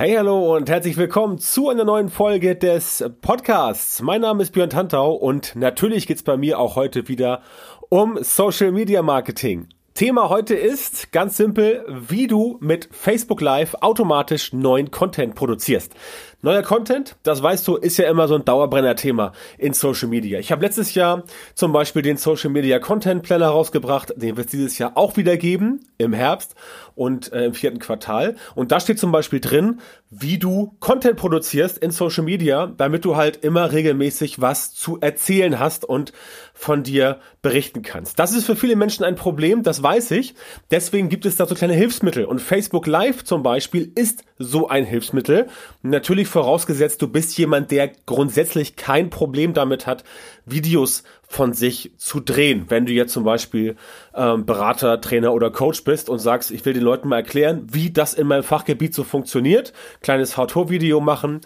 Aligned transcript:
Hey, 0.00 0.14
hallo 0.14 0.54
und 0.54 0.70
herzlich 0.70 0.96
willkommen 0.96 1.38
zu 1.38 1.70
einer 1.70 1.84
neuen 1.84 2.08
Folge 2.08 2.54
des 2.54 3.04
Podcasts. 3.20 4.00
Mein 4.00 4.20
Name 4.20 4.44
ist 4.44 4.52
Björn 4.52 4.70
Tantau 4.70 5.12
und 5.12 5.56
natürlich 5.56 6.06
geht's 6.06 6.22
bei 6.22 6.36
mir 6.36 6.60
auch 6.60 6.76
heute 6.76 7.08
wieder 7.08 7.42
um 7.88 8.16
Social 8.22 8.70
Media 8.70 9.02
Marketing. 9.02 9.66
Thema 9.94 10.28
heute 10.28 10.54
ist 10.54 11.10
ganz 11.10 11.36
simpel, 11.36 11.84
wie 11.88 12.28
du 12.28 12.58
mit 12.60 12.88
Facebook 12.92 13.40
Live 13.40 13.74
automatisch 13.80 14.52
neuen 14.52 14.92
Content 14.92 15.34
produzierst. 15.34 15.92
Neuer 16.40 16.62
Content, 16.62 17.16
das 17.24 17.42
weißt 17.42 17.66
du, 17.66 17.74
ist 17.74 17.96
ja 17.96 18.08
immer 18.08 18.28
so 18.28 18.36
ein 18.36 18.44
Dauerbrenner-Thema 18.44 19.32
in 19.58 19.72
Social 19.72 20.06
Media. 20.06 20.38
Ich 20.38 20.52
habe 20.52 20.64
letztes 20.64 20.94
Jahr 20.94 21.24
zum 21.54 21.72
Beispiel 21.72 22.02
den 22.02 22.16
Social 22.16 22.50
Media 22.50 22.78
Content 22.78 23.24
Planner 23.24 23.48
rausgebracht, 23.48 24.12
den 24.14 24.36
wird 24.36 24.46
es 24.46 24.52
dieses 24.52 24.78
Jahr 24.78 24.92
auch 24.94 25.16
wieder 25.16 25.36
geben, 25.36 25.80
im 25.98 26.12
Herbst 26.12 26.54
und 26.94 27.32
äh, 27.32 27.46
im 27.46 27.54
vierten 27.54 27.80
Quartal. 27.80 28.36
Und 28.54 28.70
da 28.70 28.78
steht 28.78 29.00
zum 29.00 29.10
Beispiel 29.10 29.40
drin, 29.40 29.80
wie 30.10 30.38
du 30.38 30.76
Content 30.78 31.16
produzierst 31.16 31.78
in 31.78 31.90
Social 31.90 32.24
Media, 32.24 32.66
damit 32.66 33.04
du 33.04 33.16
halt 33.16 33.44
immer 33.44 33.72
regelmäßig 33.72 34.40
was 34.40 34.72
zu 34.74 34.98
erzählen 35.00 35.58
hast 35.58 35.84
und 35.84 36.12
von 36.54 36.82
dir 36.82 37.18
berichten 37.42 37.82
kannst. 37.82 38.18
Das 38.18 38.32
ist 38.32 38.46
für 38.46 38.56
viele 38.56 38.76
Menschen 38.76 39.04
ein 39.04 39.16
Problem, 39.16 39.62
das 39.62 39.82
weiß 39.82 40.12
ich. 40.12 40.34
Deswegen 40.70 41.08
gibt 41.08 41.26
es 41.26 41.36
da 41.36 41.46
so 41.46 41.54
kleine 41.54 41.74
Hilfsmittel. 41.74 42.24
Und 42.24 42.40
Facebook 42.40 42.86
Live 42.86 43.24
zum 43.24 43.42
Beispiel 43.42 43.92
ist 43.94 44.24
so 44.38 44.68
ein 44.68 44.84
Hilfsmittel. 44.84 45.48
Natürlich 45.82 46.27
vorausgesetzt, 46.28 47.02
du 47.02 47.08
bist 47.08 47.36
jemand, 47.38 47.70
der 47.70 47.90
grundsätzlich 48.06 48.76
kein 48.76 49.10
Problem 49.10 49.54
damit 49.54 49.86
hat, 49.86 50.04
Videos 50.46 51.02
von 51.26 51.52
sich 51.52 51.92
zu 51.98 52.20
drehen. 52.20 52.66
Wenn 52.68 52.86
du 52.86 52.92
jetzt 52.92 53.12
zum 53.12 53.24
Beispiel 53.24 53.76
ähm, 54.14 54.46
Berater, 54.46 55.00
Trainer 55.00 55.32
oder 55.32 55.50
Coach 55.50 55.84
bist 55.84 56.08
und 56.08 56.18
sagst, 56.18 56.50
ich 56.50 56.64
will 56.64 56.72
den 56.72 56.82
Leuten 56.82 57.08
mal 57.08 57.16
erklären, 57.16 57.66
wie 57.70 57.90
das 57.90 58.14
in 58.14 58.26
meinem 58.26 58.42
Fachgebiet 58.42 58.94
so 58.94 59.04
funktioniert, 59.04 59.72
kleines 60.00 60.36
How-To-Video 60.36 61.00
machen, 61.00 61.40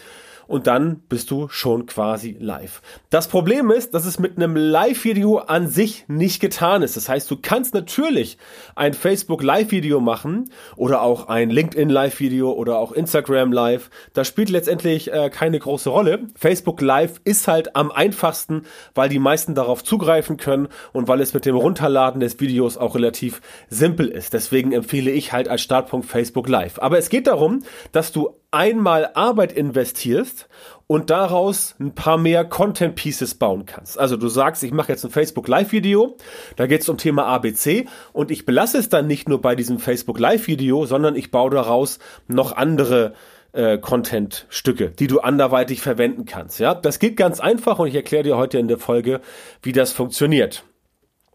und 0.47 0.67
dann 0.67 1.01
bist 1.09 1.31
du 1.31 1.49
schon 1.49 1.87
quasi 1.87 2.37
live. 2.39 2.83
Das 3.11 3.29
Problem 3.29 3.71
ist, 3.71 3.95
dass 3.95 4.05
es 4.05 4.19
mit 4.19 4.37
einem 4.37 4.57
Live-Video 4.57 5.39
an 5.39 5.69
sich 5.69 6.05
nicht 6.09 6.41
getan 6.41 6.83
ist. 6.83 6.97
Das 6.97 7.09
heißt, 7.09 7.31
du 7.31 7.37
kannst 7.41 7.75
natürlich 7.75 8.39
ein 8.75 8.95
Facebook 8.95 9.43
Live-Video 9.43 10.01
machen 10.01 10.51
oder 10.77 11.03
auch 11.03 11.29
ein 11.29 11.51
LinkedIn 11.51 11.89
Live-Video 11.89 12.53
oder 12.53 12.79
auch 12.79 12.93
Instagram 12.93 13.53
Live. 13.53 13.91
Das 14.13 14.29
spielt 14.29 14.51
letztendlich 14.51 15.13
äh, 15.13 15.31
keine 15.31 15.59
große 15.59 15.91
Rolle. 15.91 16.27
Facebook 16.35 16.81
Live 16.81 17.21
ist 17.25 17.49
halt 17.49 17.77
am 17.77 17.91
einfachsten, 17.91 18.63
weil 18.95 19.09
die 19.09 19.19
meisten 19.19 19.55
darauf 19.55 19.85
zugreifen 19.85 20.37
können 20.37 20.69
und 20.93 21.09
weil 21.09 21.21
es 21.21 21.35
mit 21.35 21.47
dem 21.47 21.57
Runterladen 21.57 22.21
des 22.21 22.41
Videos 22.41 22.77
auch 22.77 22.95
relativ 22.95 23.41
simpel 23.69 24.09
ist. 24.09 24.33
Deswegen 24.33 24.73
empfehle 24.73 25.11
ich 25.11 25.33
halt 25.33 25.49
als 25.49 25.63
Startpunkt 25.63 26.07
Facebook 26.07 26.49
Live. 26.49 26.79
Aber 26.79 26.99
es 26.99 27.09
geht 27.09 27.27
darum, 27.27 27.63
dass 27.93 28.13
du 28.13 28.35
einmal 28.53 29.11
Arbeit 29.15 29.53
investierst 29.53 30.49
und 30.87 31.11
daraus 31.11 31.75
ein 31.81 31.95
paar 31.95 32.19
mehr 32.19 32.45
Content 32.45 32.95
Pieces 32.95 33.35
bauen 33.35 33.65
kannst. 33.67 33.99
Also 33.99 34.17
du 34.17 34.29
sagst, 34.29 34.63
ich 34.63 34.73
mache 34.73 34.93
jetzt 34.93 35.05
ein 35.05 35.11
Facebook 35.11 35.49
Live 35.49 35.73
Video, 35.73 36.17
da 36.57 36.67
geht 36.67 36.83
es 36.83 36.89
um 36.89 36.99
Thema 36.99 37.27
ABC 37.27 37.87
und 38.13 38.31
ich 38.31 38.45
belasse 38.45 38.79
es 38.79 38.89
dann 38.89 39.07
nicht 39.07 39.29
nur 39.29 39.41
bei 39.41 39.57
diesem 39.57 39.79
Facebook 39.79 40.19
Live 40.19 40.47
Video, 40.47 40.85
sondern 40.85 41.17
ich 41.17 41.31
baue 41.31 41.51
daraus 41.51 41.99
noch 42.29 42.57
andere 42.57 43.15
äh, 43.53 43.79
Content-Stücke, 43.79 44.91
die 44.91 45.07
du 45.07 45.21
anderweitig 45.21 45.81
verwenden 45.81 46.27
kannst. 46.27 46.61
Ja, 46.61 46.75
das 46.75 46.99
geht 46.99 47.17
ganz 47.17 47.41
einfach 47.41 47.79
und 47.79 47.89
ich 47.89 47.95
erkläre 47.95 48.25
dir 48.25 48.37
heute 48.37 48.59
in 48.59 48.69
der 48.69 48.79
Folge, 48.79 49.21
wie 49.63 49.73
das 49.73 49.93
funktioniert. 49.93 50.65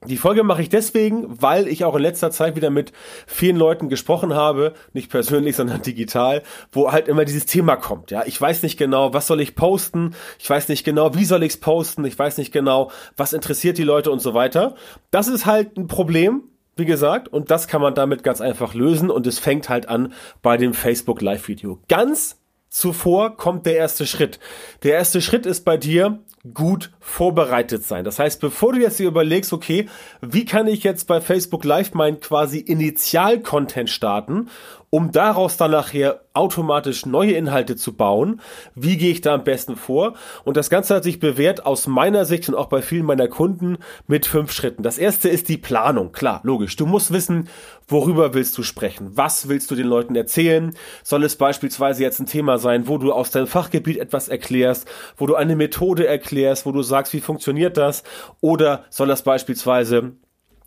Die 0.06 0.18
Folge 0.18 0.44
mache 0.44 0.62
ich 0.62 0.70
deswegen, 0.70 1.42
weil 1.42 1.68
ich 1.68 1.84
auch 1.84 1.96
in 1.96 2.04
letzter 2.04 2.30
Zeit 2.30 2.56
wieder 2.56 2.70
mit 2.70 2.94
vielen 3.26 3.58
Leuten 3.58 3.90
gesprochen 3.90 4.36
habe, 4.36 4.74
nicht 4.94 5.10
persönlich, 5.10 5.56
sondern 5.58 5.82
digital, 5.82 6.44
wo 6.72 6.92
halt 6.92 7.08
immer 7.08 7.26
dieses 7.26 7.48
Thema 7.48 7.76
kommt. 7.78 8.12
Ja, 8.12 8.24
ich 8.26 8.40
weiß 8.40 8.62
nicht 8.62 8.78
genau, 8.78 9.14
was 9.14 9.26
soll 9.26 9.42
ich 9.42 9.56
posten, 9.56 10.14
ich 10.38 10.48
weiß 10.48 10.70
nicht 10.70 10.84
genau, 10.84 11.16
wie 11.16 11.26
soll 11.26 11.42
ich 11.42 11.54
es 11.54 11.60
posten, 11.60 12.06
ich 12.06 12.18
weiß 12.18 12.38
nicht 12.38 12.52
genau, 12.52 12.92
was 13.16 13.34
interessiert 13.34 13.80
die 13.80 13.84
Leute 13.84 14.12
und 14.12 14.20
so 14.20 14.36
weiter. 14.36 14.76
Das 15.10 15.28
ist 15.28 15.48
halt 15.48 15.78
ein 15.78 15.88
Problem, 15.88 16.44
wie 16.76 16.86
gesagt, 16.86 17.28
und 17.28 17.50
das 17.50 17.68
kann 17.68 17.82
man 17.82 17.96
damit 17.96 18.24
ganz 18.24 18.40
einfach 18.40 18.76
lösen 18.76 19.10
und 19.10 19.26
es 19.26 19.40
fängt 19.40 19.68
halt 19.68 19.90
an 19.90 20.14
bei 20.44 20.58
dem 20.58 20.76
Facebook 20.76 21.22
Live 21.22 21.48
Video. 21.48 21.80
Ganz 21.88 22.40
zuvor 22.70 23.36
kommt 23.36 23.66
der 23.66 23.78
erste 23.78 24.06
Schritt. 24.06 24.40
Der 24.84 24.94
erste 24.94 25.22
Schritt 25.22 25.48
ist 25.48 25.66
bei 25.66 25.78
dir, 25.78 26.20
gut 26.54 26.92
vorbereitet 27.00 27.84
sein. 27.84 28.04
Das 28.04 28.20
heißt, 28.20 28.40
bevor 28.42 28.74
du 28.74 28.80
jetzt 28.80 29.00
dir 29.00 29.08
überlegst, 29.08 29.54
okay, 29.54 29.88
wie 30.22 30.46
kann 30.46 30.68
ich 30.68 30.84
jetzt 30.84 31.08
bei 31.08 31.22
Facebook 31.22 31.64
Live 31.64 31.94
mein 31.94 32.20
quasi 32.20 32.60
Initial-Content 32.60 33.90
starten 33.90 34.50
um 34.90 35.12
daraus 35.12 35.58
dann 35.58 35.72
nachher 35.72 36.22
automatisch 36.34 37.06
neue 37.06 37.34
Inhalte 37.34 37.76
zu 37.76 37.94
bauen. 37.94 38.42
Wie 38.76 38.98
gehe 38.98 39.12
ich 39.12 39.22
da 39.22 39.34
am 39.34 39.44
besten 39.44 39.76
vor? 39.76 40.14
Und 40.46 40.56
das 40.56 40.70
Ganze 40.70 40.96
hat 40.96 41.04
sich 41.04 41.20
bewährt 41.20 41.66
aus 41.66 41.88
meiner 41.88 42.26
Sicht 42.26 42.48
und 42.48 42.56
auch 42.56 42.68
bei 42.68 42.82
vielen 42.82 43.06
meiner 43.06 43.28
Kunden 43.28 43.78
mit 44.08 44.26
fünf 44.26 44.52
Schritten. 44.52 44.84
Das 44.84 44.98
erste 44.98 45.30
ist 45.30 45.50
die 45.50 45.58
Planung. 45.58 46.12
Klar, 46.12 46.40
logisch. 46.44 46.76
Du 46.76 46.86
musst 46.86 47.12
wissen, 47.12 47.50
worüber 47.88 48.34
willst 48.34 48.58
du 48.58 48.64
sprechen? 48.64 49.12
Was 49.16 49.50
willst 49.50 49.72
du 49.72 49.76
den 49.76 49.88
Leuten 49.88 50.16
erzählen? 50.16 50.74
Soll 51.04 51.24
es 51.24 51.36
beispielsweise 51.36 52.04
jetzt 52.04 52.20
ein 52.20 52.26
Thema 52.26 52.58
sein, 52.58 52.88
wo 52.88 52.98
du 52.98 53.12
aus 53.12 53.32
deinem 53.32 53.48
Fachgebiet 53.48 53.98
etwas 53.98 54.30
erklärst, 54.30 54.88
wo 55.18 55.26
du 55.26 55.36
eine 55.36 55.56
Methode 55.56 56.08
erklärst, 56.08 56.66
wo 56.66 56.72
du 56.72 56.82
sagst, 56.82 57.14
wie 57.14 57.22
funktioniert 57.22 57.78
das? 57.78 58.04
Oder 58.40 58.86
soll 58.90 59.08
das 59.08 59.24
beispielsweise 59.24 60.14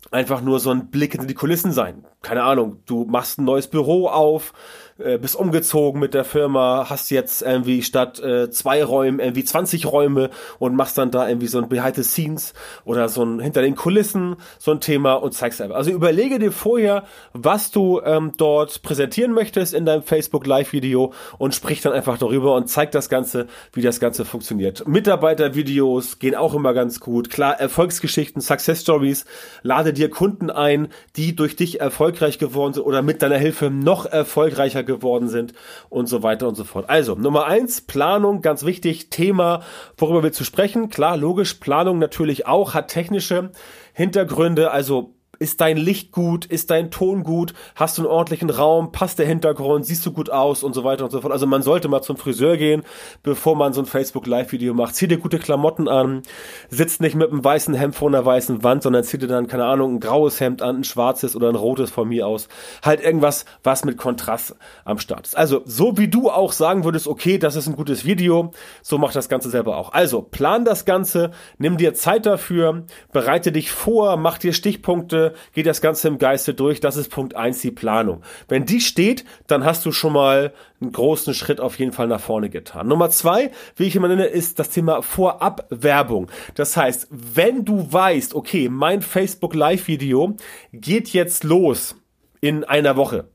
einfach 0.09 0.41
nur 0.41 0.59
so 0.59 0.71
ein 0.71 0.87
Blick 0.87 1.11
hinter 1.11 1.27
die 1.27 1.33
Kulissen 1.33 1.71
sein. 1.71 2.05
Keine 2.21 2.43
Ahnung, 2.43 2.81
du 2.85 3.05
machst 3.05 3.39
ein 3.39 3.45
neues 3.45 3.67
Büro 3.67 4.07
auf, 4.07 4.53
äh, 4.97 5.17
bist 5.17 5.35
umgezogen 5.35 5.99
mit 5.99 6.13
der 6.13 6.23
Firma, 6.23 6.85
hast 6.89 7.09
jetzt 7.09 7.41
irgendwie 7.41 7.81
statt 7.81 8.19
äh, 8.19 8.49
zwei 8.51 8.83
Räumen 8.83 9.19
irgendwie 9.19 9.43
20 9.43 9.85
Räume 9.91 10.29
und 10.59 10.75
machst 10.75 10.97
dann 10.97 11.11
da 11.11 11.27
irgendwie 11.27 11.47
so 11.47 11.57
ein 11.57 11.69
Behind 11.69 11.95
the 11.95 12.03
Scenes 12.03 12.53
oder 12.85 13.09
so 13.09 13.23
ein 13.23 13.39
hinter 13.39 13.61
den 13.61 13.75
Kulissen 13.75 14.35
so 14.59 14.71
ein 14.71 14.79
Thema 14.79 15.13
und 15.13 15.33
zeigst 15.33 15.61
einfach. 15.61 15.75
Also 15.75 15.91
überlege 15.91 16.39
dir 16.39 16.51
vorher, 16.51 17.03
was 17.33 17.71
du 17.71 18.01
ähm, 18.03 18.33
dort 18.37 18.81
präsentieren 18.83 19.33
möchtest 19.33 19.73
in 19.73 19.85
deinem 19.85 20.03
Facebook 20.03 20.45
Live 20.45 20.73
Video 20.73 21.13
und 21.37 21.55
sprich 21.55 21.81
dann 21.81 21.93
einfach 21.93 22.17
darüber 22.17 22.55
und 22.55 22.69
zeig 22.69 22.91
das 22.91 23.09
Ganze, 23.09 23.47
wie 23.73 23.81
das 23.81 23.99
Ganze 23.99 24.25
funktioniert. 24.25 24.87
Mitarbeitervideos 24.87 26.19
gehen 26.19 26.35
auch 26.35 26.53
immer 26.53 26.73
ganz 26.73 26.99
gut. 26.99 27.29
Klar, 27.29 27.59
Erfolgsgeschichten, 27.59 28.41
Success 28.41 28.81
Stories, 28.81 29.25
lade 29.63 29.90
dir 29.91 30.09
Kunden 30.09 30.49
ein, 30.49 30.89
die 31.15 31.35
durch 31.35 31.55
dich 31.55 31.79
erfolgreich 31.81 32.39
geworden 32.39 32.73
sind 32.73 32.83
oder 32.83 33.01
mit 33.01 33.21
deiner 33.21 33.37
Hilfe 33.37 33.69
noch 33.69 34.05
erfolgreicher 34.05 34.83
geworden 34.83 35.27
sind 35.27 35.53
und 35.89 36.07
so 36.07 36.23
weiter 36.23 36.47
und 36.47 36.55
so 36.55 36.63
fort. 36.63 36.89
Also, 36.89 37.15
Nummer 37.15 37.45
eins, 37.45 37.81
Planung, 37.81 38.41
ganz 38.41 38.65
wichtig, 38.65 39.09
Thema, 39.09 39.61
worüber 39.97 40.23
willst 40.23 40.39
du 40.39 40.43
sprechen? 40.43 40.89
Klar, 40.89 41.17
logisch, 41.17 41.55
Planung 41.55 41.99
natürlich 41.99 42.47
auch, 42.47 42.73
hat 42.73 42.89
technische 42.89 43.51
Hintergründe, 43.93 44.71
also 44.71 45.13
ist 45.41 45.59
dein 45.59 45.75
Licht 45.75 46.11
gut? 46.11 46.45
Ist 46.45 46.69
dein 46.69 46.91
Ton 46.91 47.23
gut? 47.23 47.55
Hast 47.75 47.97
du 47.97 48.03
einen 48.03 48.11
ordentlichen 48.11 48.51
Raum? 48.51 48.91
Passt 48.91 49.17
der 49.17 49.25
Hintergrund? 49.25 49.87
Siehst 49.87 50.05
du 50.05 50.11
gut 50.11 50.29
aus? 50.29 50.61
Und 50.61 50.75
so 50.75 50.83
weiter 50.83 51.03
und 51.03 51.09
so 51.09 51.19
fort. 51.19 51.33
Also 51.33 51.47
man 51.47 51.63
sollte 51.63 51.87
mal 51.87 52.03
zum 52.03 52.15
Friseur 52.15 52.57
gehen, 52.57 52.83
bevor 53.23 53.55
man 53.55 53.73
so 53.73 53.81
ein 53.81 53.87
Facebook 53.87 54.27
Live 54.27 54.51
Video 54.51 54.75
macht. 54.75 54.93
Zieh 54.93 55.07
dir 55.07 55.17
gute 55.17 55.39
Klamotten 55.39 55.87
an. 55.87 56.21
Sitzt 56.69 57.01
nicht 57.01 57.15
mit 57.15 57.31
einem 57.31 57.43
weißen 57.43 57.73
Hemd 57.73 57.95
vor 57.95 58.07
einer 58.07 58.23
weißen 58.23 58.63
Wand, 58.63 58.83
sondern 58.83 59.03
zieh 59.03 59.17
dir 59.17 59.25
dann, 59.25 59.47
keine 59.47 59.65
Ahnung, 59.65 59.95
ein 59.95 59.99
graues 59.99 60.39
Hemd 60.39 60.61
an, 60.61 60.81
ein 60.81 60.83
schwarzes 60.83 61.35
oder 61.35 61.49
ein 61.49 61.55
rotes 61.55 61.89
von 61.89 62.07
mir 62.07 62.27
aus. 62.27 62.47
Halt 62.83 63.01
irgendwas, 63.01 63.45
was 63.63 63.83
mit 63.83 63.97
Kontrast 63.97 64.55
am 64.85 64.99
Start 64.99 65.25
ist. 65.25 65.35
Also, 65.35 65.63
so 65.65 65.97
wie 65.97 66.07
du 66.07 66.29
auch 66.29 66.51
sagen 66.51 66.83
würdest, 66.83 67.07
okay, 67.07 67.39
das 67.39 67.55
ist 67.55 67.65
ein 67.65 67.75
gutes 67.75 68.05
Video, 68.05 68.51
so 68.83 68.99
mach 68.99 69.11
das 69.11 69.27
Ganze 69.27 69.49
selber 69.49 69.77
auch. 69.77 69.91
Also, 69.91 70.21
plan 70.21 70.65
das 70.65 70.85
Ganze, 70.85 71.31
nimm 71.57 71.77
dir 71.77 71.95
Zeit 71.95 72.27
dafür, 72.27 72.83
bereite 73.11 73.51
dich 73.51 73.71
vor, 73.71 74.17
mach 74.17 74.37
dir 74.37 74.53
Stichpunkte, 74.53 75.30
geht 75.53 75.65
das 75.65 75.81
Ganze 75.81 76.07
im 76.07 76.17
Geiste 76.17 76.53
durch. 76.53 76.79
Das 76.79 76.97
ist 76.97 77.09
Punkt 77.09 77.35
eins 77.35 77.61
die 77.61 77.71
Planung. 77.71 78.21
Wenn 78.47 78.65
die 78.65 78.81
steht, 78.81 79.25
dann 79.47 79.65
hast 79.65 79.85
du 79.85 79.91
schon 79.91 80.13
mal 80.13 80.53
einen 80.81 80.91
großen 80.91 81.33
Schritt 81.33 81.59
auf 81.59 81.77
jeden 81.79 81.91
Fall 81.91 82.07
nach 82.07 82.21
vorne 82.21 82.49
getan. 82.49 82.87
Nummer 82.87 83.09
zwei, 83.09 83.51
wie 83.75 83.85
ich 83.85 83.95
immer 83.95 84.07
nenne, 84.07 84.25
ist 84.25 84.59
das 84.59 84.69
Thema 84.69 85.01
Vorabwerbung. 85.01 86.29
Das 86.55 86.75
heißt, 86.75 87.07
wenn 87.11 87.65
du 87.65 87.91
weißt, 87.91 88.33
okay, 88.35 88.69
mein 88.69 89.01
Facebook 89.01 89.55
Live 89.55 89.87
Video 89.87 90.35
geht 90.73 91.09
jetzt 91.09 91.43
los 91.43 91.95
in 92.41 92.63
einer 92.63 92.95
Woche, 92.95 93.29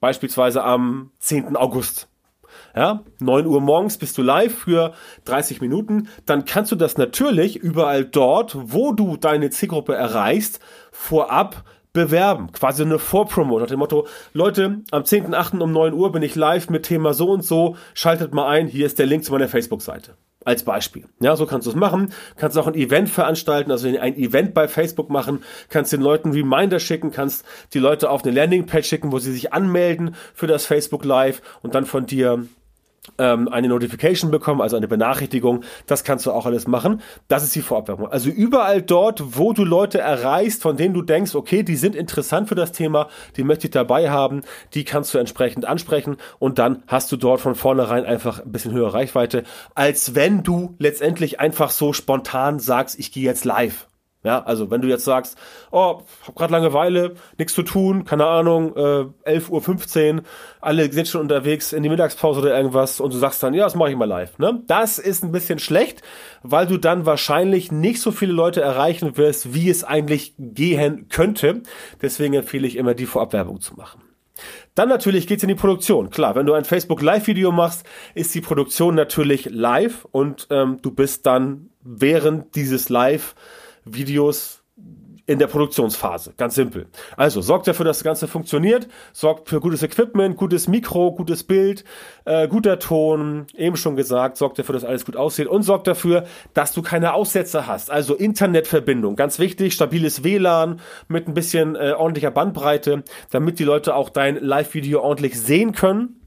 beispielsweise 0.00 0.64
am 0.64 1.10
10. 1.18 1.56
August, 1.56 2.08
ja, 2.74 3.02
9 3.20 3.46
Uhr 3.46 3.60
morgens 3.60 3.98
bist 3.98 4.16
du 4.18 4.22
live 4.22 4.54
für 4.54 4.92
30 5.24 5.60
Minuten, 5.60 6.08
dann 6.26 6.44
kannst 6.44 6.72
du 6.72 6.76
das 6.76 6.96
natürlich 6.96 7.56
überall 7.56 8.04
dort, 8.04 8.56
wo 8.56 8.92
du 8.92 9.16
deine 9.16 9.50
Zielgruppe 9.50 9.94
erreichst, 9.94 10.60
vorab 10.92 11.64
bewerben. 11.92 12.52
Quasi 12.52 12.82
eine 12.82 12.98
Vorpromo 12.98 13.58
nach 13.58 13.66
dem 13.66 13.78
Motto, 13.78 14.06
Leute, 14.32 14.82
am 14.90 15.02
10.8. 15.02 15.60
um 15.60 15.72
9 15.72 15.94
Uhr 15.94 16.12
bin 16.12 16.22
ich 16.22 16.34
live 16.34 16.70
mit 16.70 16.84
Thema 16.84 17.14
so 17.14 17.30
und 17.30 17.44
so, 17.44 17.76
schaltet 17.94 18.34
mal 18.34 18.48
ein, 18.48 18.68
hier 18.68 18.86
ist 18.86 18.98
der 18.98 19.06
Link 19.06 19.24
zu 19.24 19.32
meiner 19.32 19.48
Facebook-Seite. 19.48 20.14
Als 20.44 20.62
Beispiel. 20.62 21.04
Ja, 21.20 21.36
so 21.36 21.44
kannst 21.44 21.66
du 21.66 21.70
es 21.70 21.76
machen. 21.76 22.12
Kannst 22.36 22.56
auch 22.56 22.68
ein 22.68 22.74
Event 22.74 23.10
veranstalten, 23.10 23.70
also 23.70 23.88
ein 23.88 24.16
Event 24.16 24.54
bei 24.54 24.68
Facebook 24.68 25.10
machen, 25.10 25.42
kannst 25.68 25.92
den 25.92 26.00
Leuten 26.00 26.30
Reminder 26.30 26.78
schicken, 26.78 27.10
kannst 27.10 27.44
die 27.74 27.80
Leute 27.80 28.08
auf 28.08 28.24
eine 28.24 28.32
Landingpage 28.32 28.86
schicken, 28.86 29.12
wo 29.12 29.18
sie 29.18 29.32
sich 29.32 29.52
anmelden 29.52 30.14
für 30.32 30.46
das 30.46 30.64
Facebook 30.64 31.04
Live 31.04 31.42
und 31.62 31.74
dann 31.74 31.84
von 31.84 32.06
dir 32.06 32.46
ähm, 33.18 33.48
eine 33.48 33.68
Notification 33.68 34.30
bekommen, 34.30 34.60
also 34.60 34.76
eine 34.76 34.88
Benachrichtigung. 34.88 35.64
Das 35.86 36.04
kannst 36.04 36.26
du 36.26 36.32
auch 36.32 36.46
alles 36.46 36.66
machen. 36.66 37.00
Das 37.28 37.42
ist 37.42 37.54
die 37.54 37.62
Vorabwerbung. 37.62 38.08
Also 38.08 38.30
überall 38.30 38.82
dort, 38.82 39.36
wo 39.36 39.52
du 39.52 39.64
Leute 39.64 39.98
erreichst, 39.98 40.62
von 40.62 40.76
denen 40.76 40.94
du 40.94 41.02
denkst, 41.02 41.34
okay, 41.34 41.62
die 41.62 41.76
sind 41.76 41.94
interessant 41.94 42.48
für 42.48 42.54
das 42.54 42.72
Thema, 42.72 43.08
die 43.36 43.44
möchte 43.44 43.66
ich 43.66 43.70
dabei 43.70 44.10
haben, 44.10 44.42
die 44.74 44.84
kannst 44.84 45.14
du 45.14 45.18
entsprechend 45.18 45.64
ansprechen 45.64 46.16
und 46.38 46.58
dann 46.58 46.82
hast 46.86 47.10
du 47.12 47.16
dort 47.16 47.40
von 47.40 47.54
vornherein 47.54 48.04
einfach 48.04 48.40
ein 48.44 48.52
bisschen 48.52 48.72
höhere 48.72 48.94
Reichweite, 48.94 49.44
als 49.74 50.14
wenn 50.14 50.42
du 50.42 50.74
letztendlich 50.78 51.40
einfach 51.40 51.70
so 51.70 51.92
spontan 51.92 52.58
sagst, 52.58 52.98
ich 52.98 53.12
gehe 53.12 53.24
jetzt 53.24 53.44
live. 53.44 53.87
Ja, 54.24 54.42
also 54.42 54.68
wenn 54.70 54.80
du 54.80 54.88
jetzt 54.88 55.04
sagst, 55.04 55.38
oh, 55.70 56.02
hab 56.26 56.34
gerade 56.34 56.52
Langeweile, 56.52 57.14
nichts 57.38 57.54
zu 57.54 57.62
tun, 57.62 58.04
keine 58.04 58.26
Ahnung, 58.26 58.74
äh, 58.76 59.30
11.15 59.30 60.16
Uhr, 60.16 60.22
alle 60.60 60.92
sind 60.92 61.06
schon 61.06 61.20
unterwegs 61.20 61.72
in 61.72 61.84
die 61.84 61.88
Mittagspause 61.88 62.40
oder 62.40 62.56
irgendwas 62.56 62.98
und 62.98 63.12
du 63.12 63.16
sagst 63.16 63.40
dann, 63.44 63.54
ja, 63.54 63.62
das 63.62 63.76
mache 63.76 63.90
ich 63.90 63.96
mal 63.96 64.06
live. 64.06 64.36
Ne? 64.38 64.60
Das 64.66 64.98
ist 64.98 65.22
ein 65.22 65.30
bisschen 65.30 65.60
schlecht, 65.60 66.02
weil 66.42 66.66
du 66.66 66.78
dann 66.78 67.06
wahrscheinlich 67.06 67.70
nicht 67.70 68.00
so 68.00 68.10
viele 68.10 68.32
Leute 68.32 68.60
erreichen 68.60 69.16
wirst, 69.16 69.54
wie 69.54 69.70
es 69.70 69.84
eigentlich 69.84 70.34
gehen 70.36 71.08
könnte. 71.08 71.62
Deswegen 72.02 72.34
empfehle 72.34 72.66
ich 72.66 72.76
immer, 72.76 72.94
die 72.94 73.06
Vorabwerbung 73.06 73.60
zu 73.60 73.74
machen. 73.74 74.02
Dann 74.74 74.88
natürlich 74.88 75.26
geht's 75.26 75.42
in 75.42 75.48
die 75.48 75.54
Produktion. 75.54 76.10
Klar, 76.10 76.34
wenn 76.34 76.46
du 76.46 76.54
ein 76.54 76.64
Facebook 76.64 77.02
Live-Video 77.02 77.52
machst, 77.52 77.84
ist 78.14 78.34
die 78.34 78.40
Produktion 78.40 78.94
natürlich 78.94 79.48
live 79.50 80.06
und 80.10 80.48
ähm, 80.50 80.78
du 80.82 80.90
bist 80.90 81.26
dann 81.26 81.70
während 81.82 82.54
dieses 82.54 82.88
Live 82.88 83.34
Videos 83.94 84.62
in 85.28 85.38
der 85.38 85.46
Produktionsphase. 85.46 86.32
Ganz 86.38 86.54
simpel. 86.54 86.86
Also 87.18 87.42
sorgt 87.42 87.68
dafür, 87.68 87.84
dass 87.84 87.98
das 87.98 88.04
Ganze 88.04 88.26
funktioniert, 88.26 88.88
sorgt 89.12 89.50
für 89.50 89.60
gutes 89.60 89.82
Equipment, 89.82 90.38
gutes 90.38 90.68
Mikro, 90.68 91.12
gutes 91.12 91.44
Bild, 91.44 91.84
äh, 92.24 92.48
guter 92.48 92.78
Ton, 92.78 93.46
eben 93.54 93.76
schon 93.76 93.94
gesagt, 93.94 94.38
sorgt 94.38 94.58
dafür, 94.58 94.72
dass 94.72 94.84
alles 94.84 95.04
gut 95.04 95.16
aussieht 95.16 95.46
und 95.46 95.64
sorgt 95.64 95.86
dafür, 95.86 96.24
dass 96.54 96.72
du 96.72 96.80
keine 96.80 97.12
Aussätze 97.12 97.66
hast. 97.66 97.90
Also 97.90 98.14
Internetverbindung, 98.14 99.16
ganz 99.16 99.38
wichtig, 99.38 99.74
stabiles 99.74 100.24
WLAN 100.24 100.80
mit 101.08 101.28
ein 101.28 101.34
bisschen 101.34 101.76
äh, 101.76 101.92
ordentlicher 101.92 102.30
Bandbreite, 102.30 103.04
damit 103.30 103.58
die 103.58 103.64
Leute 103.64 103.94
auch 103.94 104.08
dein 104.08 104.36
Live-Video 104.36 105.02
ordentlich 105.02 105.38
sehen 105.38 105.72
können 105.72 106.18